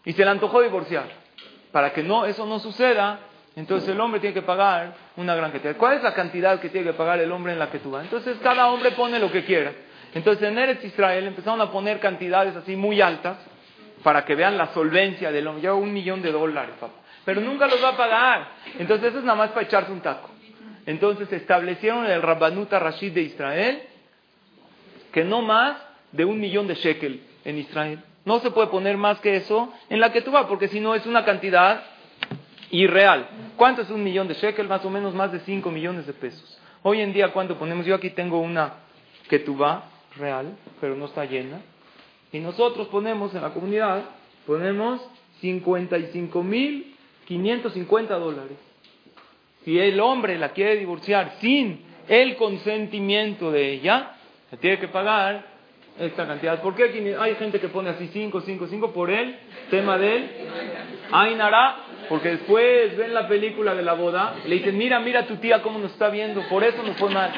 [0.04, 1.04] Y se le antojó divorciar.
[1.70, 3.20] Para que no, eso no suceda,
[3.54, 5.76] entonces el hombre tiene que pagar una gran cantidad.
[5.76, 8.02] ¿Cuál es la cantidad que tiene que pagar el hombre en la vas?
[8.02, 9.72] Entonces cada hombre pone lo que quiera.
[10.14, 13.38] Entonces en Eretz Israel empezaron a poner cantidades así muy altas
[14.02, 15.62] para que vean la solvencia del hombre.
[15.62, 16.94] Lleva un millón de dólares, papá.
[17.24, 18.48] Pero nunca los va a pagar.
[18.80, 20.28] Entonces eso es nada más para echarse un taco.
[20.86, 23.82] Entonces establecieron el Rabbanuta Rashid de Israel
[25.12, 28.00] que no más de un millón de shekel en Israel.
[28.24, 31.06] No se puede poner más que eso en la que tú porque si no es
[31.06, 31.82] una cantidad
[32.70, 33.28] irreal.
[33.56, 34.68] ¿Cuánto es un millón de shekel?
[34.68, 36.58] Más o menos más de cinco millones de pesos.
[36.82, 37.86] Hoy en día, ¿cuánto ponemos?
[37.86, 38.74] Yo aquí tengo una
[39.28, 39.44] que
[40.16, 41.60] real, pero no está llena.
[42.32, 44.04] Y nosotros ponemos en la comunidad,
[44.46, 45.00] ponemos
[45.42, 48.56] 55.550 dólares.
[49.64, 54.12] Si el hombre la quiere divorciar sin el consentimiento de ella,
[54.50, 55.55] se tiene que pagar
[55.98, 56.60] esta cantidad.
[56.60, 59.36] ¿Por qué hay gente que pone así 5, 5, 5 por el
[59.70, 60.28] tema del
[61.12, 61.76] Ainara?
[62.08, 65.78] Porque después ven la película de la boda le dicen, mira, mira tu tía cómo
[65.78, 67.30] nos está viendo, por eso nos fue mal.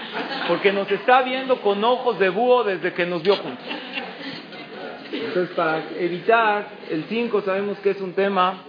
[0.47, 3.65] Porque nos está viendo con ojos de búho desde que nos vio juntos.
[5.11, 8.63] Entonces, para evitar el 5, sabemos que es un tema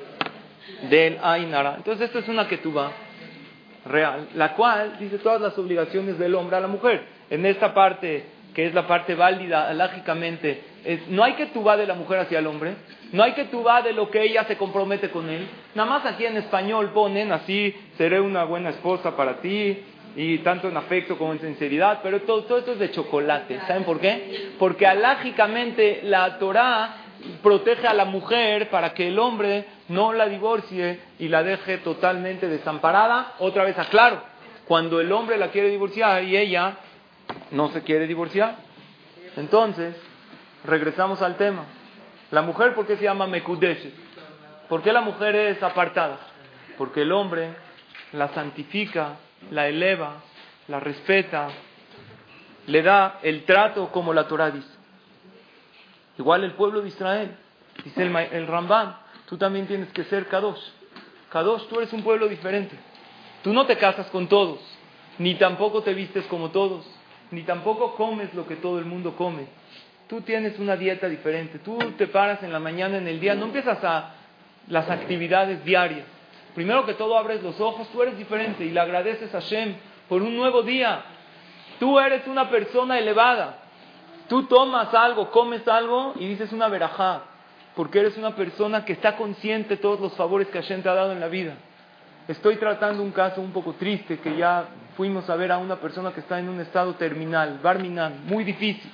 [0.89, 1.75] del Ainara.
[1.77, 2.91] Entonces, esto es una ketuba
[3.85, 7.03] real, la cual dice todas las obligaciones del hombre a la mujer.
[7.29, 10.63] En esta parte que es la parte válida lógicamente,
[11.09, 12.75] no hay que tuba de la mujer hacia el hombre,
[13.11, 15.47] no hay que tuba de lo que ella se compromete con él.
[15.75, 19.83] Nada más aquí en español ponen así, seré una buena esposa para ti,
[20.15, 23.59] y tanto en afecto como en sinceridad, pero todo, todo esto es de chocolate.
[23.67, 24.53] ¿Saben por qué?
[24.57, 26.95] Porque alágicamente la Torah
[27.43, 32.47] protege a la mujer para que el hombre no la divorcie y la deje totalmente
[32.47, 33.35] desamparada.
[33.39, 34.21] Otra vez aclaro,
[34.67, 36.77] cuando el hombre la quiere divorciar y ella
[37.51, 38.57] no se quiere divorciar.
[39.35, 39.95] Entonces,
[40.65, 41.65] regresamos al tema.
[42.31, 43.91] La mujer, ¿por qué se llama Mekudesh?
[44.67, 46.19] ¿Por qué la mujer es apartada?
[46.77, 47.53] Porque el hombre
[48.13, 49.17] la santifica,
[49.51, 50.21] la eleva,
[50.67, 51.49] la respeta,
[52.67, 54.69] le da el trato como la Torah dice.
[56.17, 57.35] Igual el pueblo de Israel,
[57.83, 58.95] dice el, el Rambam,
[59.27, 60.61] tú también tienes que ser Kadosh.
[61.29, 62.77] Kadosh, tú eres un pueblo diferente.
[63.43, 64.59] Tú no te casas con todos,
[65.17, 66.85] ni tampoco te vistes como todos,
[67.31, 69.45] ni tampoco comes lo que todo el mundo come.
[70.07, 71.59] Tú tienes una dieta diferente.
[71.59, 74.15] Tú te paras en la mañana, en el día, no empiezas a
[74.67, 76.05] las actividades diarias.
[76.55, 79.75] Primero que todo abres los ojos, tú eres diferente y le agradeces a Shem
[80.07, 81.03] por un nuevo día.
[81.79, 83.59] Tú eres una persona elevada.
[84.27, 87.23] Tú tomas algo, comes algo y dices una verajá,
[87.75, 90.93] porque eres una persona que está consciente de todos los favores que Hashem te ha
[90.93, 91.55] dado en la vida.
[92.29, 96.13] Estoy tratando un caso un poco triste que ya fuimos a ver a una persona
[96.13, 98.91] que está en un estado terminal, Barminan, muy difícil.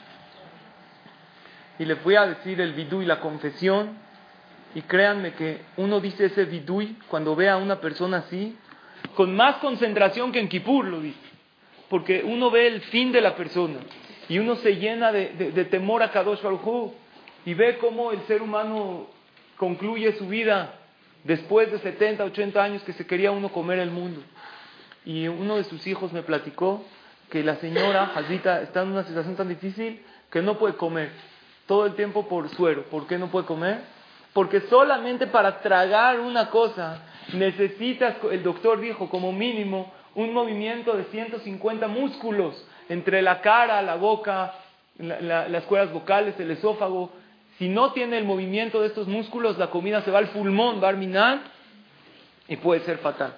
[1.78, 3.90] Y le fui a decir el vidú y la confesión.
[4.74, 8.58] Y créanme que uno dice ese vidui cuando ve a una persona así,
[9.16, 11.20] con más concentración que en Kippur lo dice.
[11.90, 13.80] Porque uno ve el fin de la persona
[14.30, 16.94] y uno se llena de, temor a Kadosh Baruj
[17.46, 19.08] y ve cómo el ser humano
[19.58, 20.85] concluye su vida
[21.26, 24.22] después de 70, 80 años que se quería uno comer el mundo.
[25.04, 26.86] Y uno de sus hijos me platicó
[27.30, 30.02] que la señora Hazita está en una situación tan difícil
[30.32, 31.10] que no puede comer
[31.68, 32.84] todo el tiempo por suero.
[32.84, 33.82] ¿Por qué no puede comer?
[34.34, 37.02] Porque solamente para tragar una cosa
[37.34, 43.96] necesitas, el doctor dijo, como mínimo, un movimiento de 150 músculos entre la cara, la
[43.96, 44.54] boca,
[44.98, 47.12] las cuerdas vocales, el esófago.
[47.58, 50.90] Si no tiene el movimiento de estos músculos, la comida se va al pulmón, va
[50.90, 51.40] a minar
[52.48, 53.36] y puede ser fatal.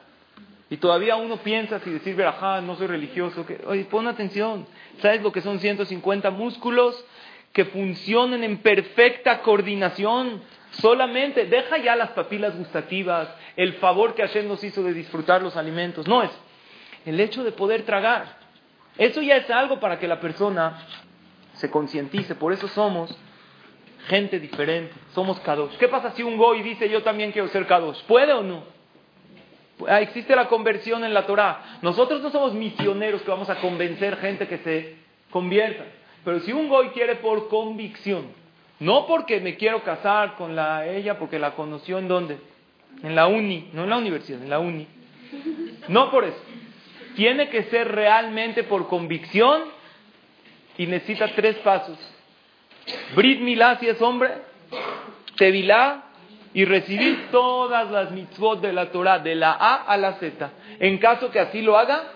[0.69, 4.65] Y todavía uno piensa si decir verajá, no soy religioso, que, oye, pon atención,
[5.01, 7.05] ¿sabes lo que son 150 músculos
[7.53, 10.41] que funcionan en perfecta coordinación?
[10.71, 15.55] Solamente, deja ya las papilas gustativas, el favor que Hashem nos hizo de disfrutar los
[15.55, 16.31] alimentos, no es
[17.05, 18.37] el hecho de poder tragar.
[18.97, 20.85] Eso ya es algo para que la persona
[21.53, 22.35] se concientice.
[22.35, 23.15] Por eso somos
[24.07, 24.93] gente diferente.
[25.13, 25.77] Somos Kadosh.
[25.77, 28.01] ¿Qué pasa si un Goy dice yo también quiero ser Kadosh?
[28.03, 28.63] ¿Puede o no?
[29.87, 31.77] Ah, existe la conversión en la Torah.
[31.81, 34.95] Nosotros no somos misioneros que vamos a convencer gente que se
[35.29, 35.85] convierta.
[36.25, 38.25] Pero si un Goy quiere por convicción,
[38.79, 42.37] no porque me quiero casar con la, ella, porque la conoció en dónde?
[43.03, 44.87] En la uni, no en la universidad, en la uni.
[45.87, 46.41] No por eso
[47.17, 49.63] tiene que ser realmente por convicción
[50.77, 51.97] y necesita tres pasos.
[53.15, 54.31] Brit Milá si es hombre,
[55.35, 56.03] Tevilá
[56.53, 60.49] y recibir todas las mitzvot de la Torah, de la A a la Z.
[60.79, 62.11] En caso que así lo haga,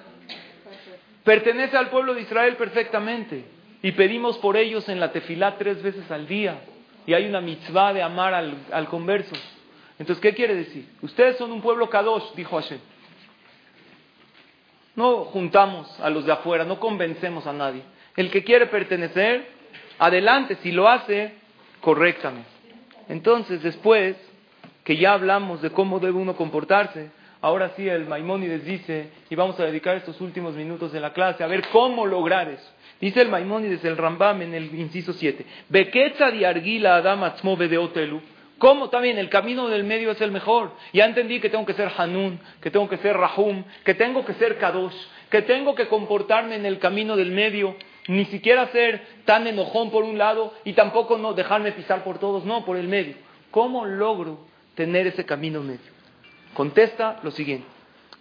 [1.24, 3.46] pertenece al pueblo de Israel perfectamente.
[3.84, 6.60] Y pedimos por ellos en la tefilá tres veces al día.
[7.06, 9.36] Y hay una mitzvah de amar al, al converso.
[10.00, 10.88] Entonces, ¿qué quiere decir?
[11.02, 12.80] Ustedes son un pueblo kadosh, dijo Hashem.
[14.96, 17.84] No juntamos a los de afuera, no convencemos a nadie.
[18.16, 19.48] El que quiere pertenecer,
[20.02, 21.32] adelante, si lo hace
[21.80, 22.50] correctamente.
[23.08, 24.16] Entonces, después
[24.84, 29.60] que ya hablamos de cómo debe uno comportarse, ahora sí el Maimónides dice, y vamos
[29.60, 32.68] a dedicar estos últimos minutos de la clase a ver cómo lograr eso.
[33.00, 37.22] Dice el Maimónides, el Rambam en el inciso 7, Beketza di argila adam
[37.70, 38.22] de otelu,
[38.58, 39.18] ¿Cómo también?
[39.18, 40.74] El camino del medio es el mejor.
[40.94, 44.34] Ya entendí que tengo que ser Hanun, que tengo que ser Rahum, que tengo que
[44.36, 44.94] ser Kadosh,
[45.32, 47.76] que tengo que comportarme en el camino del medio,
[48.12, 52.44] ni siquiera ser tan enojón por un lado y tampoco no dejarme pisar por todos,
[52.44, 53.16] no, por el medio.
[53.52, 54.40] ¿Cómo logro
[54.76, 55.92] tener ese camino medio?
[56.54, 57.68] Contesta lo siguiente.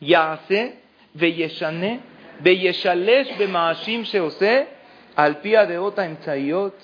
[0.01, 0.79] Yase
[1.15, 2.01] veyeshane
[2.41, 4.69] veyeshalesh bemaashim sheose
[5.17, 6.75] al pia de ota emtzayot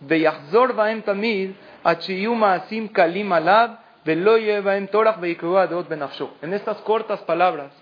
[0.00, 1.50] veyachzor baem tamid
[6.42, 7.72] en estas cortas palabras,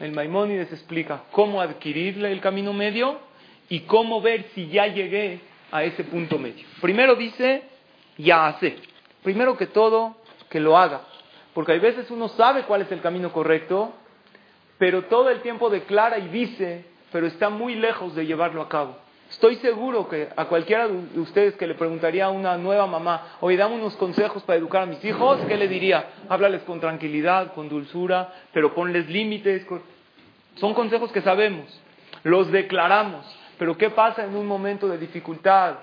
[0.00, 3.31] el Maimónides explica cómo adquirirle el camino medio
[3.68, 5.40] y cómo ver si ya llegué
[5.70, 6.66] a ese punto medio.
[6.80, 7.62] Primero dice,
[8.18, 8.76] ya hace.
[9.22, 10.16] Primero que todo,
[10.50, 11.02] que lo haga.
[11.54, 13.92] Porque hay veces uno sabe cuál es el camino correcto,
[14.78, 18.96] pero todo el tiempo declara y dice, pero está muy lejos de llevarlo a cabo.
[19.30, 23.56] Estoy seguro que a cualquiera de ustedes que le preguntaría a una nueva mamá, oye,
[23.56, 26.04] dame unos consejos para educar a mis hijos, ¿qué le diría?
[26.28, 29.66] Háblales con tranquilidad, con dulzura, pero ponles límites.
[30.56, 31.64] Son consejos que sabemos,
[32.24, 33.24] los declaramos,
[33.62, 35.76] pero ¿qué pasa en un momento de dificultad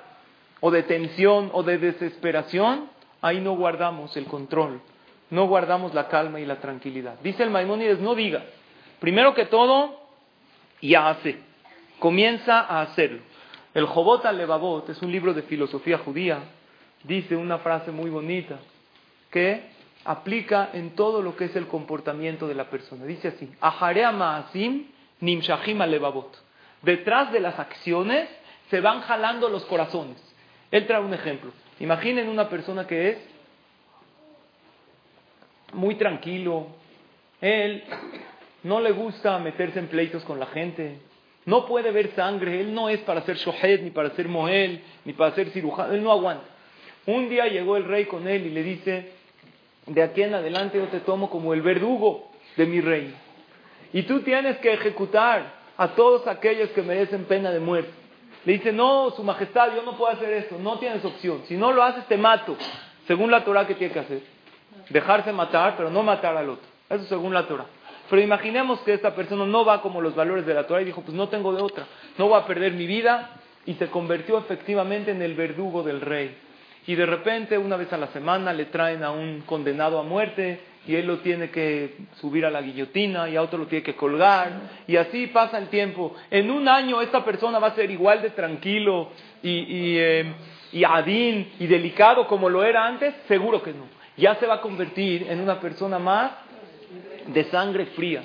[0.59, 2.89] o de tensión o de desesperación?
[3.21, 4.81] Ahí no guardamos el control,
[5.29, 7.17] no guardamos la calma y la tranquilidad.
[7.23, 8.43] Dice el Maimónides, no diga,
[8.99, 9.97] primero que todo,
[10.81, 11.39] ya hace,
[11.99, 13.21] comienza a hacerlo.
[13.73, 16.39] El Jobot al Levavot es un libro de filosofía judía.
[17.05, 18.59] Dice una frase muy bonita
[19.31, 19.69] que
[20.03, 23.05] aplica en todo lo que es el comportamiento de la persona.
[23.05, 24.87] Dice así: Aharea ma'asim
[25.21, 26.48] nimshachim levavot.
[26.81, 28.29] Detrás de las acciones
[28.69, 30.17] se van jalando los corazones.
[30.71, 31.51] Él trae un ejemplo.
[31.79, 33.17] Imaginen una persona que es
[35.73, 36.67] muy tranquilo.
[37.41, 37.83] Él
[38.63, 40.97] no le gusta meterse en pleitos con la gente.
[41.45, 45.13] No puede ver sangre, él no es para ser shohed, ni para ser mohel, ni
[45.13, 46.43] para ser cirujano, él no aguanta.
[47.05, 49.11] Un día llegó el rey con él y le dice,
[49.87, 53.15] de aquí en adelante yo te tomo como el verdugo de mi rey.
[53.93, 57.89] Y tú tienes que ejecutar a todos aquellos que merecen pena de muerte.
[58.43, 61.43] Le dice, no, su majestad, yo no puedo hacer esto, no tienes opción.
[61.47, 62.57] Si no lo haces, te mato.
[63.07, 64.21] Según la Torah, ¿qué tiene que hacer?
[64.89, 66.67] Dejarse matar, pero no matar al otro.
[66.89, 67.65] Eso según la Torah.
[68.09, 71.01] Pero imaginemos que esta persona no va como los valores de la Torah y dijo,
[71.01, 71.85] pues no tengo de otra,
[72.17, 73.29] no voy a perder mi vida
[73.65, 76.35] y se convirtió efectivamente en el verdugo del rey.
[76.87, 80.59] Y de repente, una vez a la semana, le traen a un condenado a muerte
[80.87, 83.95] y él lo tiene que subir a la guillotina y a otro lo tiene que
[83.95, 84.51] colgar
[84.87, 86.15] y así pasa el tiempo.
[86.31, 89.09] En un año esta persona va a ser igual de tranquilo
[89.43, 90.33] y, y, eh,
[90.71, 93.85] y adín y delicado como lo era antes, seguro que no.
[94.17, 96.31] Ya se va a convertir en una persona más
[97.27, 98.21] de sangre fría.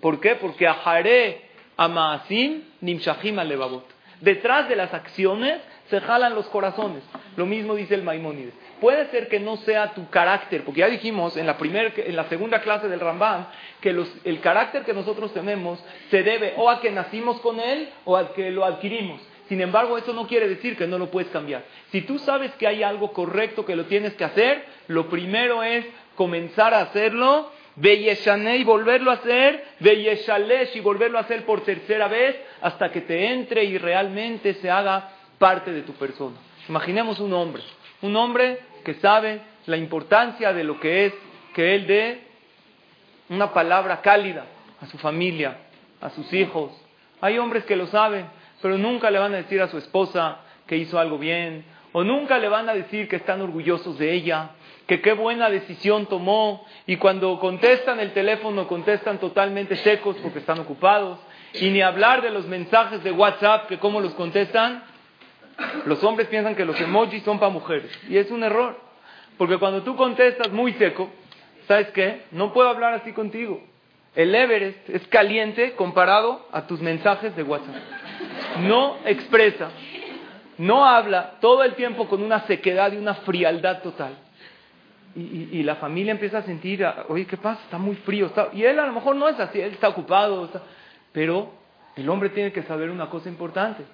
[0.00, 0.34] ¿Por qué?
[0.34, 1.42] Porque ajaré
[1.76, 2.22] a
[2.80, 3.86] nimshachim alevavot.
[4.20, 7.02] Detrás de las acciones se jalan los corazones.
[7.36, 8.54] Lo mismo dice el Maimónides.
[8.80, 12.24] Puede ser que no sea tu carácter, porque ya dijimos en la, primer, en la
[12.24, 13.46] segunda clase del Rambam
[13.80, 17.90] que los, el carácter que nosotros tenemos se debe o a que nacimos con él
[18.04, 19.20] o a que lo adquirimos.
[19.48, 21.64] Sin embargo, eso no quiere decir que no lo puedes cambiar.
[21.90, 25.84] Si tú sabes que hay algo correcto que lo tienes que hacer, lo primero es
[26.14, 32.36] comenzar a hacerlo y volverlo a hacer, Veyeshalesh y volverlo a hacer por tercera vez
[32.60, 36.36] hasta que te entre y realmente se haga parte de tu persona.
[36.68, 37.62] Imaginemos un hombre,
[38.02, 41.14] un hombre que sabe la importancia de lo que es
[41.54, 42.20] que él dé
[43.28, 44.44] una palabra cálida
[44.80, 45.58] a su familia,
[46.00, 46.72] a sus hijos.
[47.20, 48.26] Hay hombres que lo saben,
[48.60, 52.38] pero nunca le van a decir a su esposa que hizo algo bien, o nunca
[52.38, 54.50] le van a decir que están orgullosos de ella,
[54.86, 60.58] que qué buena decisión tomó y cuando contestan el teléfono contestan totalmente secos porque están
[60.58, 61.18] ocupados
[61.54, 64.82] y ni hablar de los mensajes de WhatsApp que cómo los contestan.
[65.86, 68.90] Los hombres piensan que los emojis son para mujeres y es un error
[69.40, 71.08] porque cuando tú contestas muy seco,
[71.66, 72.24] ¿sabes qué?
[72.30, 73.58] No puedo hablar así contigo.
[74.14, 77.74] El Everest es caliente comparado a tus mensajes de WhatsApp.
[78.64, 79.70] No expresa,
[80.58, 84.12] no habla todo el tiempo con una sequedad y una frialdad total.
[85.16, 87.62] Y, la familia empieza a sentir, oye, ¿qué pasa?
[87.62, 88.30] Está muy frío.
[88.52, 90.50] Y él a lo mejor no es así, él está ocupado.
[91.12, 91.50] Pero
[91.96, 93.84] el hombre tiene que saber una cosa importante.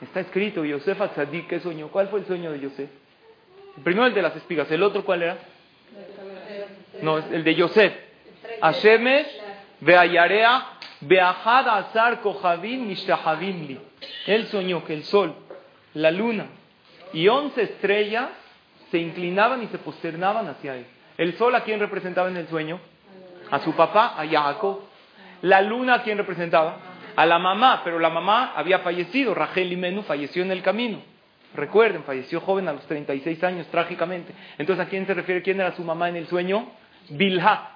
[0.00, 1.88] Está escrito, Yosef Atzadik, ¿qué soñó?
[1.88, 2.90] ¿Cuál fue el sueño de Yosef?
[3.76, 5.38] El primero el de las espigas, ¿el otro cuál era?
[7.02, 7.92] No, el de Yosef.
[8.62, 9.26] Hashemesh,
[9.80, 10.66] Beayarea,
[11.00, 13.78] Beahad Azar Kohavim Mishtahavim
[14.26, 15.34] Él soñó que el sol,
[15.94, 16.46] la luna
[17.12, 18.28] y once estrellas
[18.90, 20.86] se inclinaban y se posternaban hacia él.
[21.16, 22.80] El sol a quién representaba en el sueño?
[23.50, 24.80] A su papá, a Jacob.
[25.42, 26.78] La luna a quién representaba?
[27.16, 29.34] A la mamá, pero la mamá había fallecido.
[29.34, 30.98] Rachel Menú falleció en el camino.
[31.54, 34.32] Recuerden, falleció joven a los 36 años, trágicamente.
[34.58, 35.42] Entonces, ¿a quién se refiere?
[35.42, 36.66] ¿Quién era su mamá en el sueño?
[37.08, 37.70] Bilha.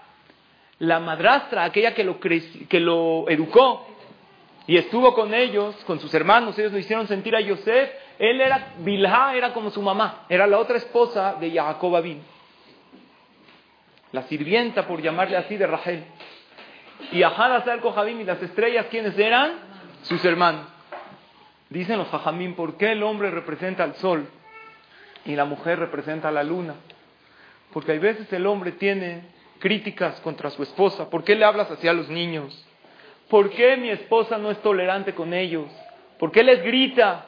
[0.78, 3.86] La madrastra, aquella que lo, que lo educó
[4.66, 8.74] y estuvo con ellos, con sus hermanos, ellos lo hicieron sentir a Yosef él era,
[8.78, 12.22] Bilha era como su mamá, era la otra esposa de Jacob Abin,
[14.12, 16.04] la sirvienta, por llamarle así, de Rachel.
[17.12, 19.52] Y Ahad Azar Kohabim y las estrellas, ¿quiénes eran?
[20.02, 20.66] Sus hermanos.
[21.70, 24.28] Dicen los Jajamín, ¿por qué el hombre representa al sol
[25.24, 26.74] y la mujer representa a la luna?
[27.72, 29.22] Porque hay veces el hombre tiene
[29.58, 31.10] críticas contra su esposa.
[31.10, 32.64] ¿Por qué le hablas así a los niños?
[33.28, 35.66] ¿Por qué mi esposa no es tolerante con ellos?
[36.18, 37.26] ¿Por qué les grita?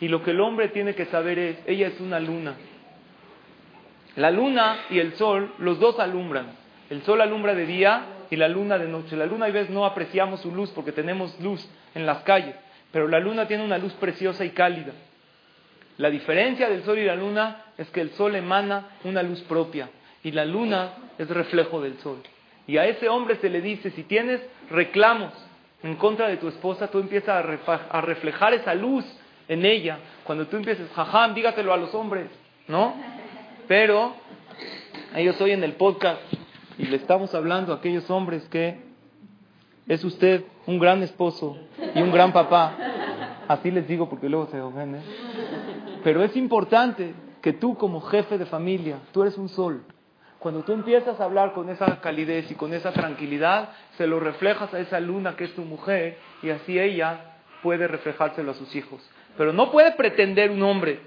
[0.00, 2.54] Y lo que el hombre tiene que saber es, ella es una luna.
[4.16, 6.46] La luna y el sol, los dos alumbran.
[6.88, 8.02] El sol alumbra de día
[8.32, 9.14] y la luna de noche.
[9.14, 12.56] La luna a veces no apreciamos su luz porque tenemos luz en las calles.
[12.90, 14.94] Pero la luna tiene una luz preciosa y cálida.
[15.98, 19.90] La diferencia del sol y la luna es que el sol emana una luz propia
[20.24, 22.22] y la luna es reflejo del sol.
[22.66, 25.34] Y a ese hombre se le dice, si tienes reclamos
[25.82, 29.04] en contra de tu esposa, tú empiezas a, reflejar esa luz
[29.46, 29.98] en ella.
[30.24, 32.28] Cuando tú empieces, jajam, dígatelo a los hombres,
[32.66, 32.94] ¿no?
[33.68, 34.14] Pero
[35.14, 36.22] ellos hoy en el podcast
[36.82, 38.80] y le estamos hablando a aquellos hombres que
[39.86, 41.56] es usted un gran esposo
[41.94, 42.76] y un gran papá.
[43.46, 45.00] Así les digo porque luego se ofenden.
[46.02, 49.84] Pero es importante que tú como jefe de familia, tú eres un sol.
[50.40, 54.74] Cuando tú empiezas a hablar con esa calidez y con esa tranquilidad, se lo reflejas
[54.74, 59.08] a esa luna que es tu mujer y así ella puede reflejárselo a sus hijos.
[59.36, 60.98] Pero no puede pretender un hombre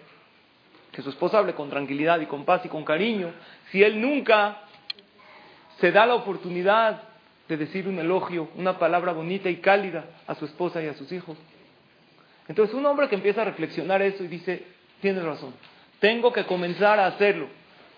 [0.94, 3.32] que su esposa hable con tranquilidad y con paz y con cariño
[3.72, 4.62] si él nunca
[5.80, 7.02] se da la oportunidad
[7.48, 11.12] de decir un elogio, una palabra bonita y cálida a su esposa y a sus
[11.12, 11.38] hijos.
[12.48, 14.64] Entonces un hombre que empieza a reflexionar eso y dice,
[15.02, 15.54] tienes razón,
[16.00, 17.48] tengo que comenzar a hacerlo.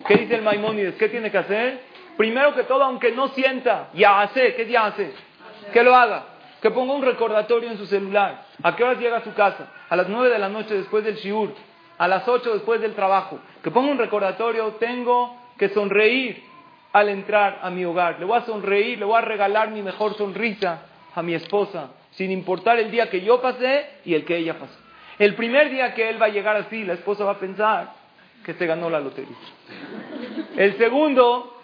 [0.06, 0.94] ¿Qué dice el Maimónides?
[0.94, 1.80] ¿Qué tiene que hacer?
[2.16, 5.12] Primero que todo, aunque no sienta, ya hace, ¿qué ya hace?
[5.72, 6.24] Que lo haga,
[6.60, 8.44] que ponga un recordatorio en su celular.
[8.62, 9.72] ¿A qué horas llega a su casa?
[9.88, 11.54] A las nueve de la noche después del shiur,
[11.96, 13.38] a las ocho después del trabajo.
[13.62, 16.47] Que ponga un recordatorio, tengo que sonreír
[17.00, 18.18] al entrar a mi hogar.
[18.18, 20.82] Le voy a sonreír, le voy a regalar mi mejor sonrisa
[21.14, 24.78] a mi esposa, sin importar el día que yo pasé y el que ella pasó.
[25.18, 27.92] El primer día que él va a llegar así, la esposa va a pensar
[28.44, 29.36] que se ganó la lotería.
[30.56, 31.60] El segundo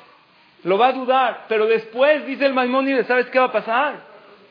[0.64, 3.94] lo va a dudar, pero después dice el Maimónides, ¿sabes qué va a pasar?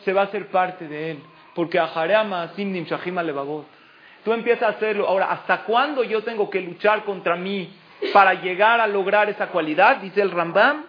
[0.05, 1.19] Se va a hacer parte de él,
[1.53, 3.65] porque Ajareama Simnim Shahima Levagot.
[4.23, 5.07] Tú empiezas a hacerlo.
[5.07, 7.69] Ahora, ¿hasta cuándo yo tengo que luchar contra mí
[8.11, 10.85] para llegar a lograr esa cualidad, dice el Rambam,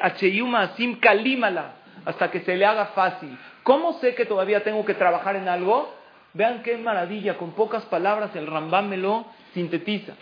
[0.00, 3.36] asim kalimala, hasta que se le haga fácil.
[3.62, 5.94] ¿Cómo sé que todavía tengo que trabajar en algo?
[6.32, 10.14] Vean qué maravilla, con pocas palabras el Rambam me lo sintetiza.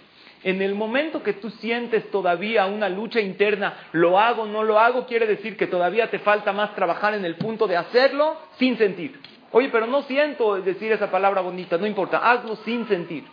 [0.45, 5.07] En el momento que tú sientes todavía una lucha interna, lo hago, no lo hago,
[5.07, 9.21] quiere decir que todavía te falta más trabajar en el punto de hacerlo sin sentir.
[9.53, 13.25] Oye, pero no siento decir esa palabra bonita, no importa, hazlo sin sentir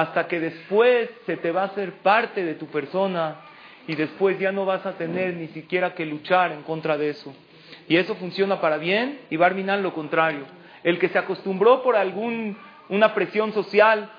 [0.00, 3.36] hasta que después se te va a hacer parte de tu persona
[3.86, 7.34] y después ya no vas a tener ni siquiera que luchar en contra de eso.
[7.86, 10.46] Y eso funciona para bien y va a terminar lo contrario.
[10.82, 14.10] El que se acostumbró por alguna presión social,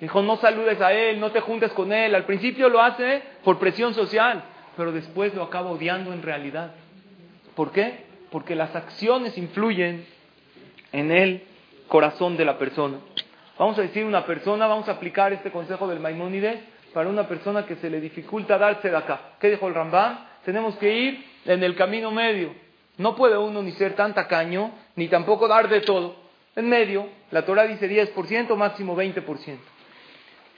[0.00, 3.58] dijo no saludes a él, no te juntes con él, al principio lo hace por
[3.58, 4.44] presión social,
[4.76, 6.72] pero después lo acaba odiando en realidad.
[7.56, 8.04] ¿Por qué?
[8.30, 10.06] Porque las acciones influyen
[10.92, 11.42] en el
[11.88, 12.98] corazón de la persona.
[13.60, 16.60] Vamos a decir una persona, vamos a aplicar este consejo del Maimónides
[16.94, 19.34] para una persona que se le dificulta darse de acá.
[19.38, 20.18] ¿Qué dijo el Rambam?
[20.46, 22.54] Tenemos que ir en el camino medio.
[22.96, 26.16] No puede uno ni ser tan tacaño, ni tampoco dar de todo.
[26.56, 29.58] En medio, la Torah dice 10%, máximo 20%.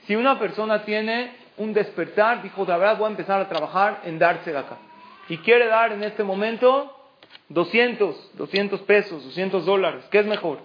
[0.07, 4.17] Si una persona tiene un despertar, dijo, de verdad voy a empezar a trabajar en
[4.17, 4.77] darse de acá.
[5.27, 6.95] Y quiere dar en este momento
[7.49, 10.05] 200, 200 pesos, 200 dólares.
[10.09, 10.59] ¿Qué es mejor?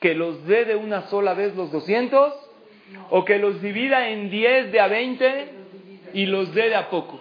[0.00, 2.34] Que los dé de una sola vez los 200
[3.10, 5.48] o que los divida en 10 de a 20
[6.14, 7.20] y los dé de a poco.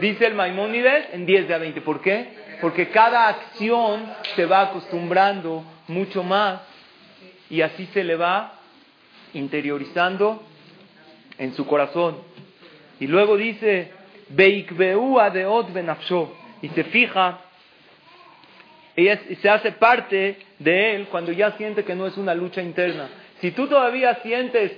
[0.00, 1.80] Dice el Maimónides en 10 de a 20.
[1.82, 2.28] ¿Por qué?
[2.60, 4.04] Porque cada acción
[4.36, 6.60] se va acostumbrando mucho más
[7.50, 8.54] y así se le va
[9.34, 10.42] interiorizando
[11.38, 12.16] en su corazón.
[13.00, 13.90] Y luego dice,
[16.62, 17.40] y se fija
[18.96, 23.08] ella se hace parte de él cuando ya siente que no es una lucha interna.
[23.40, 24.72] Si tú todavía sientes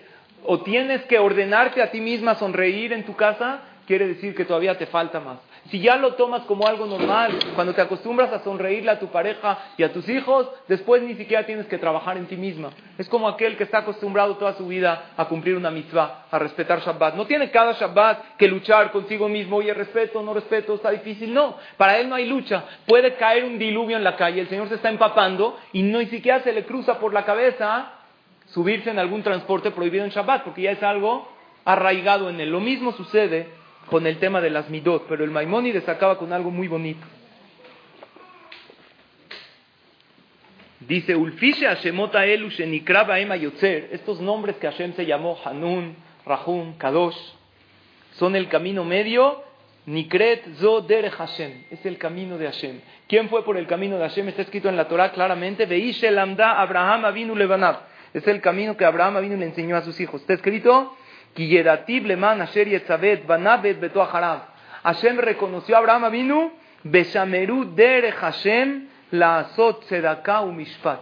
[0.45, 4.79] o tienes que ordenarte a ti misma sonreír en tu casa, quiere decir que todavía
[4.79, 5.39] te falta más.
[5.71, 9.59] Si ya lo tomas como algo normal, cuando te acostumbras a sonreírle a tu pareja
[9.77, 12.71] y a tus hijos, después ni siquiera tienes que trabajar en ti misma.
[12.99, 16.81] Es como aquel que está acostumbrado toda su vida a cumplir una mitzvah, a respetar
[16.81, 17.15] Shabbat.
[17.15, 21.35] No tiene cada Shabbat que luchar consigo mismo, oye, respeto, no respeto, está difícil.
[21.35, 22.65] No, para él no hay lucha.
[22.87, 26.07] Puede caer un diluvio en la calle, el Señor se está empapando y no ni
[26.07, 27.93] siquiera se le cruza por la cabeza
[28.47, 31.29] subirse en algún transporte prohibido en Shabbat, porque ya es algo
[31.65, 32.51] arraigado en él.
[32.51, 36.51] Lo mismo sucede con el tema de las midot, pero el Maimónides acaba con algo
[36.51, 37.07] muy bonito.
[40.81, 46.77] Dice, Ulfishe Hashemota Elu Shenikraba Ema Yotzer, estos nombres que Hashem se llamó Hanun, Rahum,
[46.77, 47.17] Kadosh,
[48.13, 49.43] son el camino medio,
[49.87, 52.81] Nikret Zo Dere Hashem, es el camino de Hashem.
[53.09, 54.29] ¿Quién fue por el camino de Hashem?
[54.29, 57.81] Está escrito en la Torah claramente, Beishe Lamda Abraham Avinu Levanab,
[58.13, 60.21] es el camino que Abraham Avinu le enseñó a sus hijos.
[60.21, 60.97] Está escrito,
[64.83, 66.53] Hashem reconoció a Abraham Avinu,
[66.85, 71.01] Beshameru Dere Hashem, la azot u mishpat.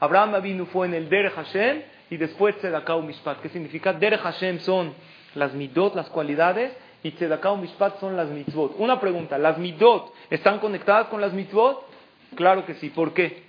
[0.00, 3.40] Abraham vino fue en el Derech Hashem y después u mishpat.
[3.40, 3.92] ¿Qué significa?
[3.92, 4.94] Derech Hashem son
[5.34, 6.72] las midot, las cualidades,
[7.02, 8.76] y tzedakah u mishpat son las mitzvot.
[8.78, 11.86] Una pregunta, ¿las midot están conectadas con las mitzvot?
[12.34, 12.90] Claro que sí.
[12.90, 13.42] ¿Por qué?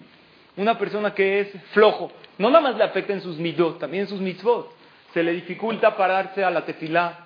[0.58, 4.10] Una persona que es flojo, no nada más le afecta en sus midot, también en
[4.10, 4.75] sus mitzvot.
[5.16, 7.20] Se le dificulta pararse a la tefilá.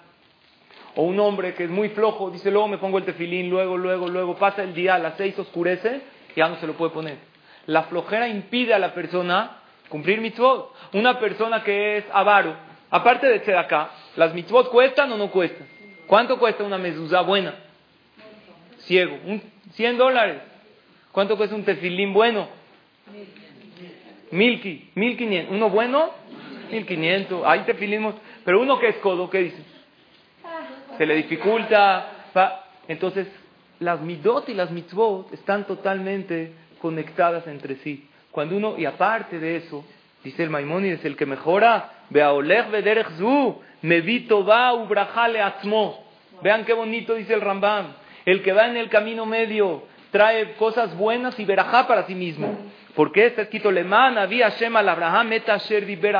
[0.95, 4.07] O un hombre que es muy flojo, dice, luego me pongo el tefilín, luego, luego,
[4.07, 6.01] luego, pasa el día, a las seis oscurece,
[6.35, 7.17] ya no se lo puede poner.
[7.65, 9.57] La flojera impide a la persona
[9.89, 10.71] cumplir mitzvot.
[10.93, 12.55] Una persona que es avaro,
[12.91, 15.67] aparte de ser acá, ¿las mitzvot cuestan o no cuestan?
[16.05, 17.55] ¿Cuánto cuesta una mezuzá buena?
[18.81, 19.41] Ciego, un,
[19.73, 20.37] 100 dólares.
[21.11, 22.49] ¿Cuánto cuesta un tefilín bueno?
[24.29, 25.55] Mil, mil quinientos.
[25.55, 26.11] ¿Uno bueno?
[26.71, 27.43] Mil quinientos.
[27.45, 28.13] Ahí tefilín,
[28.45, 29.63] pero uno que es codo, ¿qué dice?
[30.97, 32.11] Se le dificulta.
[32.87, 33.27] Entonces,
[33.79, 38.07] las midot y las mitzvot están totalmente conectadas entre sí.
[38.31, 39.85] Cuando uno, y aparte de eso,
[40.23, 46.03] dice el Maimónides, el que mejora, Beaoleg vederech zu, mevito va ubrajale atzmo.
[46.41, 47.93] Vean qué bonito dice el Rambam.
[48.25, 52.57] El que va en el camino medio trae cosas buenas y verajá para sí mismo.
[52.95, 56.15] Porque está escrito, Leman había Hashem al Abraham, et asher diber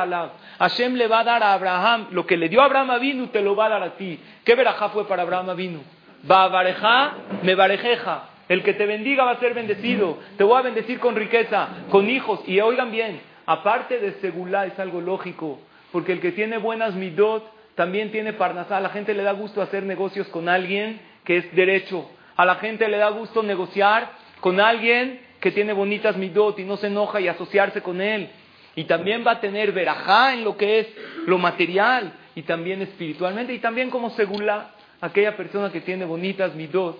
[0.58, 3.42] Hashem le va a dar a Abraham, lo que le dio a Abraham Avinu, te
[3.42, 4.18] lo va a dar a ti.
[4.44, 5.82] ¿Qué verajá fue para Abraham Avinu?
[6.30, 8.24] Va a me barejeja.
[8.48, 10.18] El que te bendiga va a ser bendecido.
[10.36, 12.40] Te voy a bendecir con riqueza, con hijos.
[12.46, 15.60] Y oigan bien, aparte de segulá es algo lógico.
[15.92, 18.80] Porque el que tiene buenas midot también tiene parnasá.
[18.80, 22.10] La gente le da gusto hacer negocios con alguien que es derecho.
[22.40, 26.78] A la gente le da gusto negociar con alguien que tiene bonitas midot y no
[26.78, 28.30] se enoja y asociarse con él.
[28.74, 30.86] Y también va a tener verajá en lo que es
[31.26, 34.70] lo material y también espiritualmente y también como segula
[35.02, 36.98] aquella persona que tiene bonitas midot.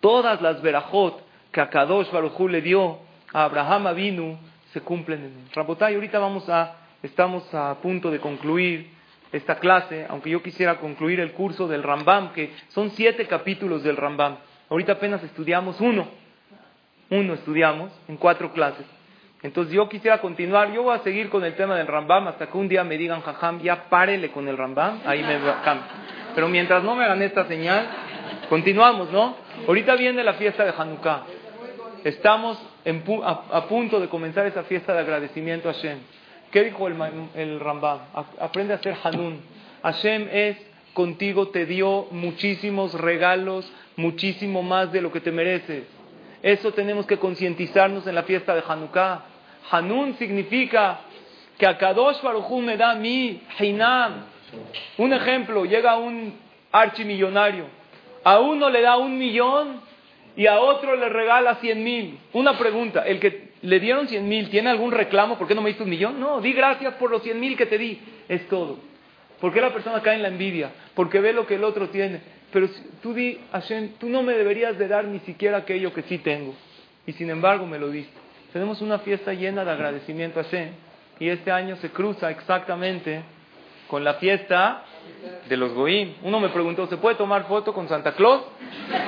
[0.00, 1.22] Todas las verajot
[1.52, 3.00] que a Kadosh Baruj le dio
[3.34, 4.38] a Abraham Avinu
[4.72, 5.50] se cumplen en él.
[5.52, 8.91] Rabotay, ahorita vamos a, estamos a punto de concluir
[9.32, 13.96] esta clase, aunque yo quisiera concluir el curso del Rambam, que son siete capítulos del
[13.96, 14.36] Rambam.
[14.68, 16.08] Ahorita apenas estudiamos uno,
[17.10, 18.86] uno estudiamos en cuatro clases.
[19.42, 22.56] Entonces yo quisiera continuar, yo voy a seguir con el tema del Rambam hasta que
[22.56, 25.84] un día me digan, jajam, ya párele con el Rambam, ahí me cambio.
[26.34, 27.86] Pero mientras no me hagan esta señal,
[28.48, 29.36] continuamos, ¿no?
[29.66, 31.24] Ahorita viene la fiesta de Hanukkah.
[32.04, 32.58] Estamos
[33.24, 35.98] a, punto de comenzar esa fiesta de agradecimiento a Hashem.
[36.52, 36.96] ¿Qué dijo el,
[37.34, 38.00] el Rambam?
[38.38, 39.40] Aprende a ser Hanun.
[39.82, 40.58] Hashem es
[40.92, 45.84] contigo, te dio muchísimos regalos, muchísimo más de lo que te mereces.
[46.42, 49.22] Eso tenemos que concientizarnos en la fiesta de Hanukkah.
[49.70, 51.00] Hanun significa
[51.56, 54.26] que a Kadosh Baruj me da mi Hinam.
[54.98, 56.34] Un ejemplo, llega un
[56.70, 57.64] archimillonario.
[58.24, 59.80] A uno le da un millón
[60.36, 62.18] y a otro le regala cien mil.
[62.34, 65.38] Una pregunta, el que le dieron cien mil, ¿tiene algún reclamo?
[65.38, 66.18] ¿Por qué no me diste un millón?
[66.18, 68.00] No, di gracias por los cien mil que te di.
[68.28, 68.78] Es todo.
[69.40, 70.70] ¿Por qué la persona cae en la envidia?
[70.94, 72.20] Porque ve lo que el otro tiene.
[72.52, 72.68] Pero
[73.02, 76.54] tú di, Hashem, tú no me deberías de dar ni siquiera aquello que sí tengo.
[77.06, 78.12] Y sin embargo me lo diste.
[78.52, 80.70] Tenemos una fiesta llena de agradecimiento a Hashem.
[81.18, 83.22] Y este año se cruza exactamente
[83.88, 84.84] con la fiesta
[85.48, 86.14] de los Goim.
[86.22, 88.42] Uno me preguntó, ¿se puede tomar foto con Santa Claus?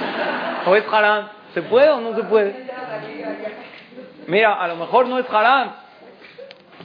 [0.66, 1.28] ¿O es haram?
[1.54, 2.54] ¿Se puede o no se puede?
[4.26, 5.72] Mira, a lo mejor no es haram,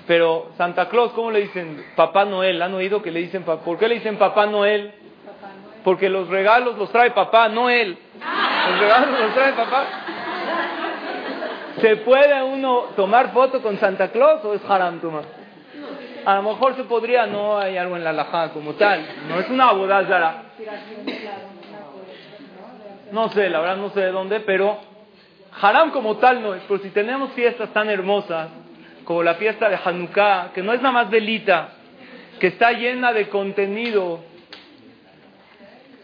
[0.08, 1.86] pero Santa Claus, ¿cómo le dicen?
[1.96, 2.62] Papá Noel.
[2.62, 4.94] ¿Han oído que le dicen, por qué le dicen Papá Noel?
[5.84, 7.98] Porque los regalos los trae papá, no él.
[8.70, 9.86] Los regalos los trae papá.
[11.80, 15.24] ¿Se puede uno tomar foto con Santa Claus o es haram tomar?
[16.26, 19.06] A lo mejor se podría, no hay algo en la laja como tal.
[19.30, 20.44] No es una boda
[23.12, 24.89] No sé, la verdad no sé de dónde, pero
[25.62, 26.62] haram como tal no es.
[26.68, 28.50] Pero si tenemos fiestas tan hermosas
[29.04, 31.74] como la fiesta de Hanukkah, que no es nada más velita,
[32.40, 34.24] que está llena de contenido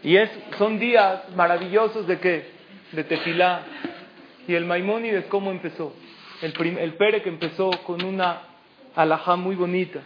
[0.06, 2.46] y es, son días maravillosos de qué?
[2.92, 3.62] De tefilá.
[4.46, 5.94] Y el Maimónides, ¿cómo empezó?
[6.42, 6.52] El,
[6.92, 8.42] Pere que empezó con una
[8.94, 10.00] alajá muy bonita.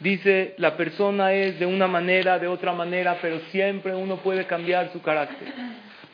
[0.00, 4.90] Dice, la persona es de una manera, de otra manera, pero siempre uno puede cambiar
[4.90, 5.52] su carácter.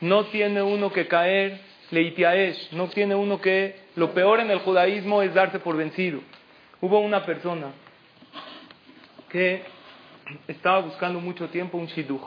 [0.01, 1.61] No tiene uno que caer
[1.91, 3.89] leitiaesh, no tiene uno que...
[3.97, 6.21] Lo peor en el judaísmo es darse por vencido.
[6.81, 7.73] Hubo una persona
[9.29, 9.63] que
[10.47, 12.23] estaba buscando mucho tiempo un shiduch.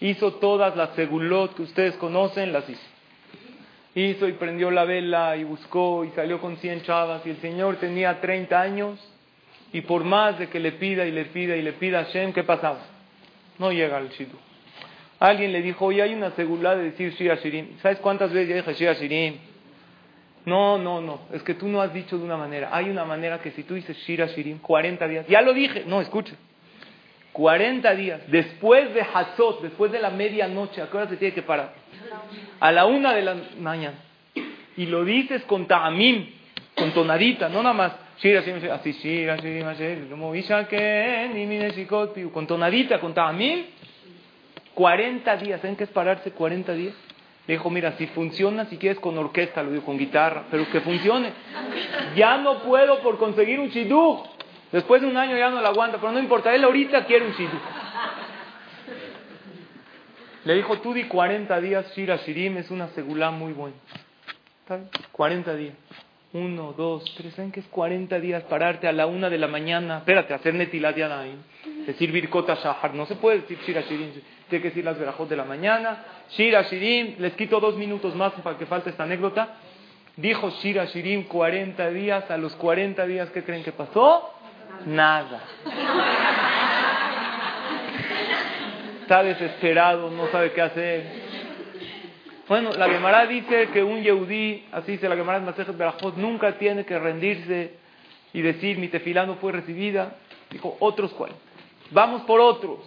[0.00, 2.80] Hizo todas las segulot que ustedes conocen, las hizo.
[3.94, 7.76] Hizo y prendió la vela y buscó y salió con 100 chavas y el Señor
[7.76, 9.12] tenía 30 años
[9.72, 12.32] y por más de que le pida y le pida y le pida a Shem,
[12.32, 12.80] ¿qué pasaba?
[13.58, 14.45] No llega al Shidu.
[15.18, 17.78] Alguien le dijo, oye, hay una segulá de decir Shia Shirim.
[17.80, 19.36] ¿Sabes cuántas veces ya dije Shia Shirim?
[20.44, 22.68] No, no, no, es que tú no has dicho de una manera.
[22.72, 26.00] Hay una manera que si tú dices Shira Shirim, 40 días, ya lo dije, no,
[26.00, 26.34] escucha.
[27.32, 31.42] 40 días, después de Hazot, después de la medianoche, ¿a qué hora se tiene que
[31.42, 31.74] parar?
[32.60, 33.98] A la una de la mañana.
[34.76, 36.30] Y lo dices con ta'amim,
[36.74, 37.92] con tonadita, no nada más.
[38.16, 38.32] Así
[42.32, 43.64] con tonadita, con ta'amim.
[44.76, 46.94] 40 días, ¿saben qué es pararse 40 días?
[47.46, 50.82] Le dijo, mira, si funciona, si quieres con orquesta, lo digo con guitarra, pero que
[50.82, 51.32] funcione.
[52.14, 54.26] Ya no puedo por conseguir un shidduch.
[54.72, 57.32] Después de un año ya no la aguanta, pero no importa, él ahorita quiere un
[57.32, 57.62] shidduch.
[60.44, 63.76] Le dijo, tú di 40 días, Shira Shirim, es una segulá muy buena.
[64.60, 65.74] ¿Está 40 días.
[66.34, 68.42] Uno, dos, tres, ¿saben qué es 40 días?
[68.42, 71.34] Pararte a la una de la mañana, espérate, hacer netilat ahí,
[71.86, 74.10] decir Birkota Shahar, no se puede decir Shira Shirim,
[74.48, 78.32] tiene que decir las verajot de la mañana, Shira Shirim, les quito dos minutos más
[78.42, 79.54] para que falte esta anécdota,
[80.16, 84.32] dijo Shira Shirim 40 días, a los 40 días, ¿qué creen que pasó?
[84.86, 85.42] Nada.
[89.02, 91.26] Está desesperado, no sabe qué hacer.
[92.48, 96.58] Bueno, la Gemara dice que un Yehudí, así dice la Gemara de Masejet Berajot, nunca
[96.58, 97.74] tiene que rendirse
[98.32, 100.16] y decir mi tefilá no fue recibida.
[100.50, 101.32] Dijo, otros cuál.
[101.90, 102.78] Vamos por otros.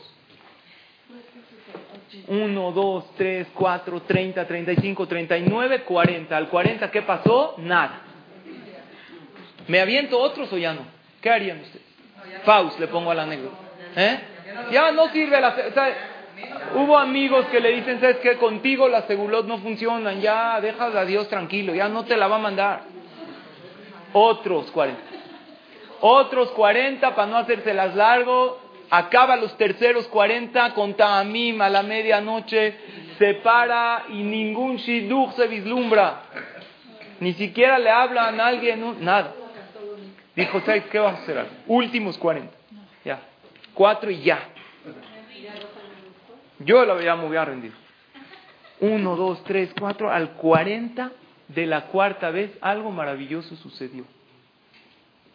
[2.28, 6.38] Uno, dos, tres, cuatro, treinta, treinta y cinco, treinta y nueve, cuarenta.
[6.38, 7.56] Al cuarenta, ¿qué pasó?
[7.58, 8.02] Nada.
[9.68, 10.82] ¿Me aviento otros o ya no?
[11.22, 11.86] ¿Qué harían ustedes?
[12.44, 13.58] Faust, le pongo a la anécdota.
[13.96, 14.20] ¿Eh?
[14.72, 15.56] Ya no sirve la...
[16.76, 18.38] Hubo amigos que le dicen, ¿sabes qué?
[18.38, 22.38] Contigo las segulot no funcionan, ya dejas a Dios tranquilo, ya no te la va
[22.38, 22.82] a mandar.
[24.14, 25.02] Otros 40.
[26.02, 28.60] Otros 40 para no hacérselas largo,
[28.90, 32.76] acaba los terceros 40 con Ta'amim a la medianoche,
[33.18, 36.22] se para y ningún shidduch se vislumbra.
[37.20, 39.34] Ni siquiera le hablan a alguien, nada.
[40.36, 41.46] Dijo, ¿sabes qué vamos a hacer?
[41.68, 42.52] Últimos 40.
[43.04, 43.20] Ya.
[43.74, 44.40] Cuatro y ya.
[46.60, 47.74] Yo la ya me voy a rendir.
[48.82, 51.12] Uno, dos, tres, cuatro, al cuarenta
[51.50, 54.06] de la cuarta vez algo maravilloso sucedió.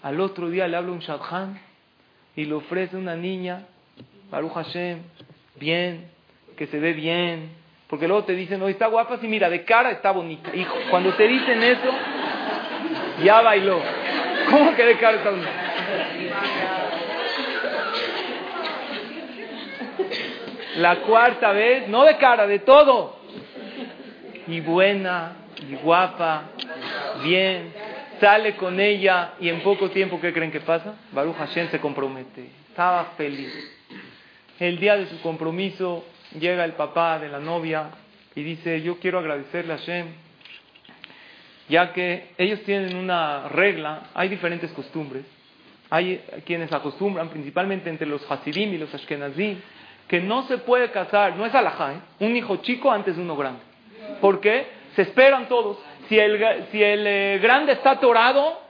[0.03, 1.61] Al otro día le habla un shadchan
[2.37, 3.67] y le ofrece una niña,
[4.31, 4.99] Baruch Hashem,
[5.57, 6.11] bien,
[6.57, 7.51] que se ve bien,
[7.89, 10.55] porque luego te dicen, no, está guapa, sí, mira, de cara está bonita.
[10.55, 11.91] Hijo, cuando te dicen eso,
[13.23, 13.81] ya bailó.
[14.51, 15.51] ¿Cómo que de cara está bonita?
[20.77, 23.17] La cuarta vez, no de cara, de todo.
[24.49, 25.37] Y buena,
[25.69, 26.45] y guapa,
[27.23, 27.73] bien.
[28.25, 30.95] Sale con ella y en poco tiempo, ¿qué creen que pasa?
[31.13, 32.49] Baruch Hashem se compromete.
[32.71, 33.53] Estaba feliz.
[34.59, 36.07] El día de su compromiso
[36.41, 37.91] llega el papá de la novia
[38.35, 40.07] y dice, yo quiero agradecerle a Hashem,
[41.69, 45.27] ya que ellos tienen una regla, hay diferentes costumbres.
[45.91, 49.59] Hay quienes acostumbran, principalmente entre los Hasidim y los Ashkenazim,
[50.09, 51.99] que no se puede casar, no es alajá, ¿eh?
[52.21, 53.61] un hijo chico antes de uno grande.
[54.23, 54.67] ¿Por qué?
[54.97, 55.77] Se esperan todos.
[56.09, 58.61] Si el, si el eh, grande está atorado,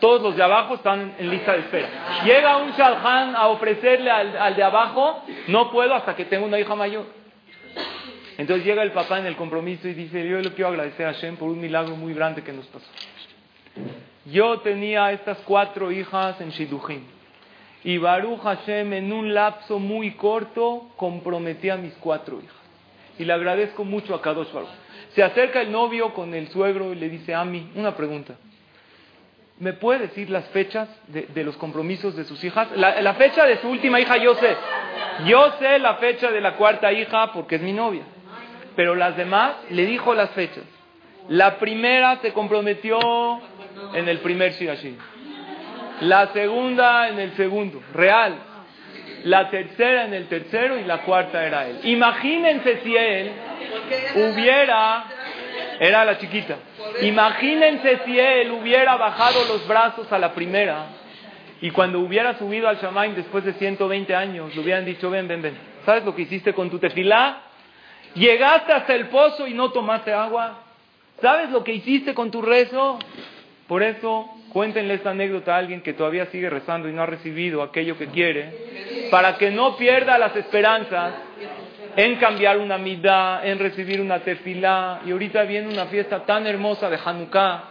[0.00, 1.88] todos los de abajo están en lista de espera.
[2.24, 6.74] Llega un shalhan a ofrecerle al, de abajo, no puedo hasta que tenga una hija
[6.74, 7.06] mayor.
[8.36, 11.36] Entonces llega el papá en el compromiso y dice, yo le quiero agradecer a Hashem
[11.36, 12.86] por un milagro muy grande que nos pasó.
[14.26, 17.02] Yo tenía estas cuatro hijas en Shidujim.
[17.82, 22.54] Y Baruch Hashem en un lapso muy corto comprometí a mis cuatro hijas.
[23.18, 24.68] Y le agradezco mucho a Kadosh Baruch.
[25.18, 28.34] Se acerca el novio con el suegro y le dice, Ami, una pregunta.
[29.58, 32.68] ¿Me puede decir las fechas de, los compromisos de sus hijas?
[32.76, 34.56] La, fecha de su última hija yo sé.
[35.26, 38.02] Yo sé la fecha de la cuarta hija porque es mi novia.
[38.76, 40.62] Pero las demás le dijo las fechas.
[41.28, 43.00] La primera se comprometió
[43.94, 44.98] en el primer Shirashim.
[46.02, 48.36] La segunda en el segundo, real.
[49.24, 51.80] La tercera en el tercero y la cuarta era él.
[51.84, 53.32] Imagínense si él
[54.14, 55.04] hubiera,
[55.80, 56.56] era la chiquita,
[57.02, 60.86] imagínense si él hubiera bajado los brazos a la primera
[61.60, 65.42] y cuando hubiera subido al Shamaim después de 120 años, le hubieran dicho, ven, ven,
[65.42, 67.42] ven, ¿sabes lo que hiciste con tu tefilá?
[68.14, 70.62] Llegaste hasta el pozo y no tomaste agua.
[71.20, 72.98] ¿Sabes lo que hiciste con tu rezo?
[73.66, 77.62] Por eso Cuéntenle esta anécdota a alguien que todavía sigue rezando y no ha recibido
[77.62, 78.50] aquello que quiere,
[79.10, 81.14] para que no pierda las esperanzas
[81.96, 85.00] en cambiar una midá, en recibir una tefilá.
[85.04, 87.64] Y ahorita viene una fiesta tan hermosa de Hanukkah,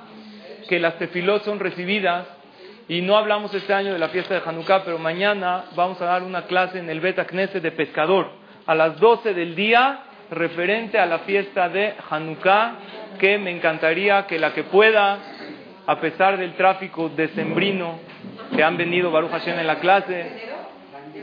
[0.68, 2.28] que las tefilot son recibidas.
[2.90, 6.24] Y no hablamos este año de la fiesta de Hanukkah, pero mañana vamos a dar
[6.24, 8.32] una clase en el Bet Knesset de pescador
[8.66, 12.74] a las 12 del día referente a la fiesta de Hanukkah
[13.18, 15.18] que me encantaría que la que pueda,
[15.86, 18.00] a pesar del tráfico decembrino
[18.56, 20.57] que han venido Baruch Hashem en la clase,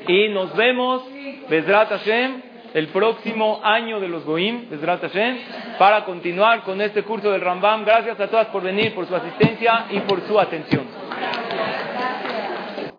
[0.08, 1.02] y nos vemos,
[1.48, 2.42] Bezrat Hashem,
[2.74, 5.38] el próximo año de los Goim, Bezrat Hashem,
[5.78, 7.84] para continuar con este curso del Rambam.
[7.84, 10.84] Gracias a todas por venir, por su asistencia y por su atención.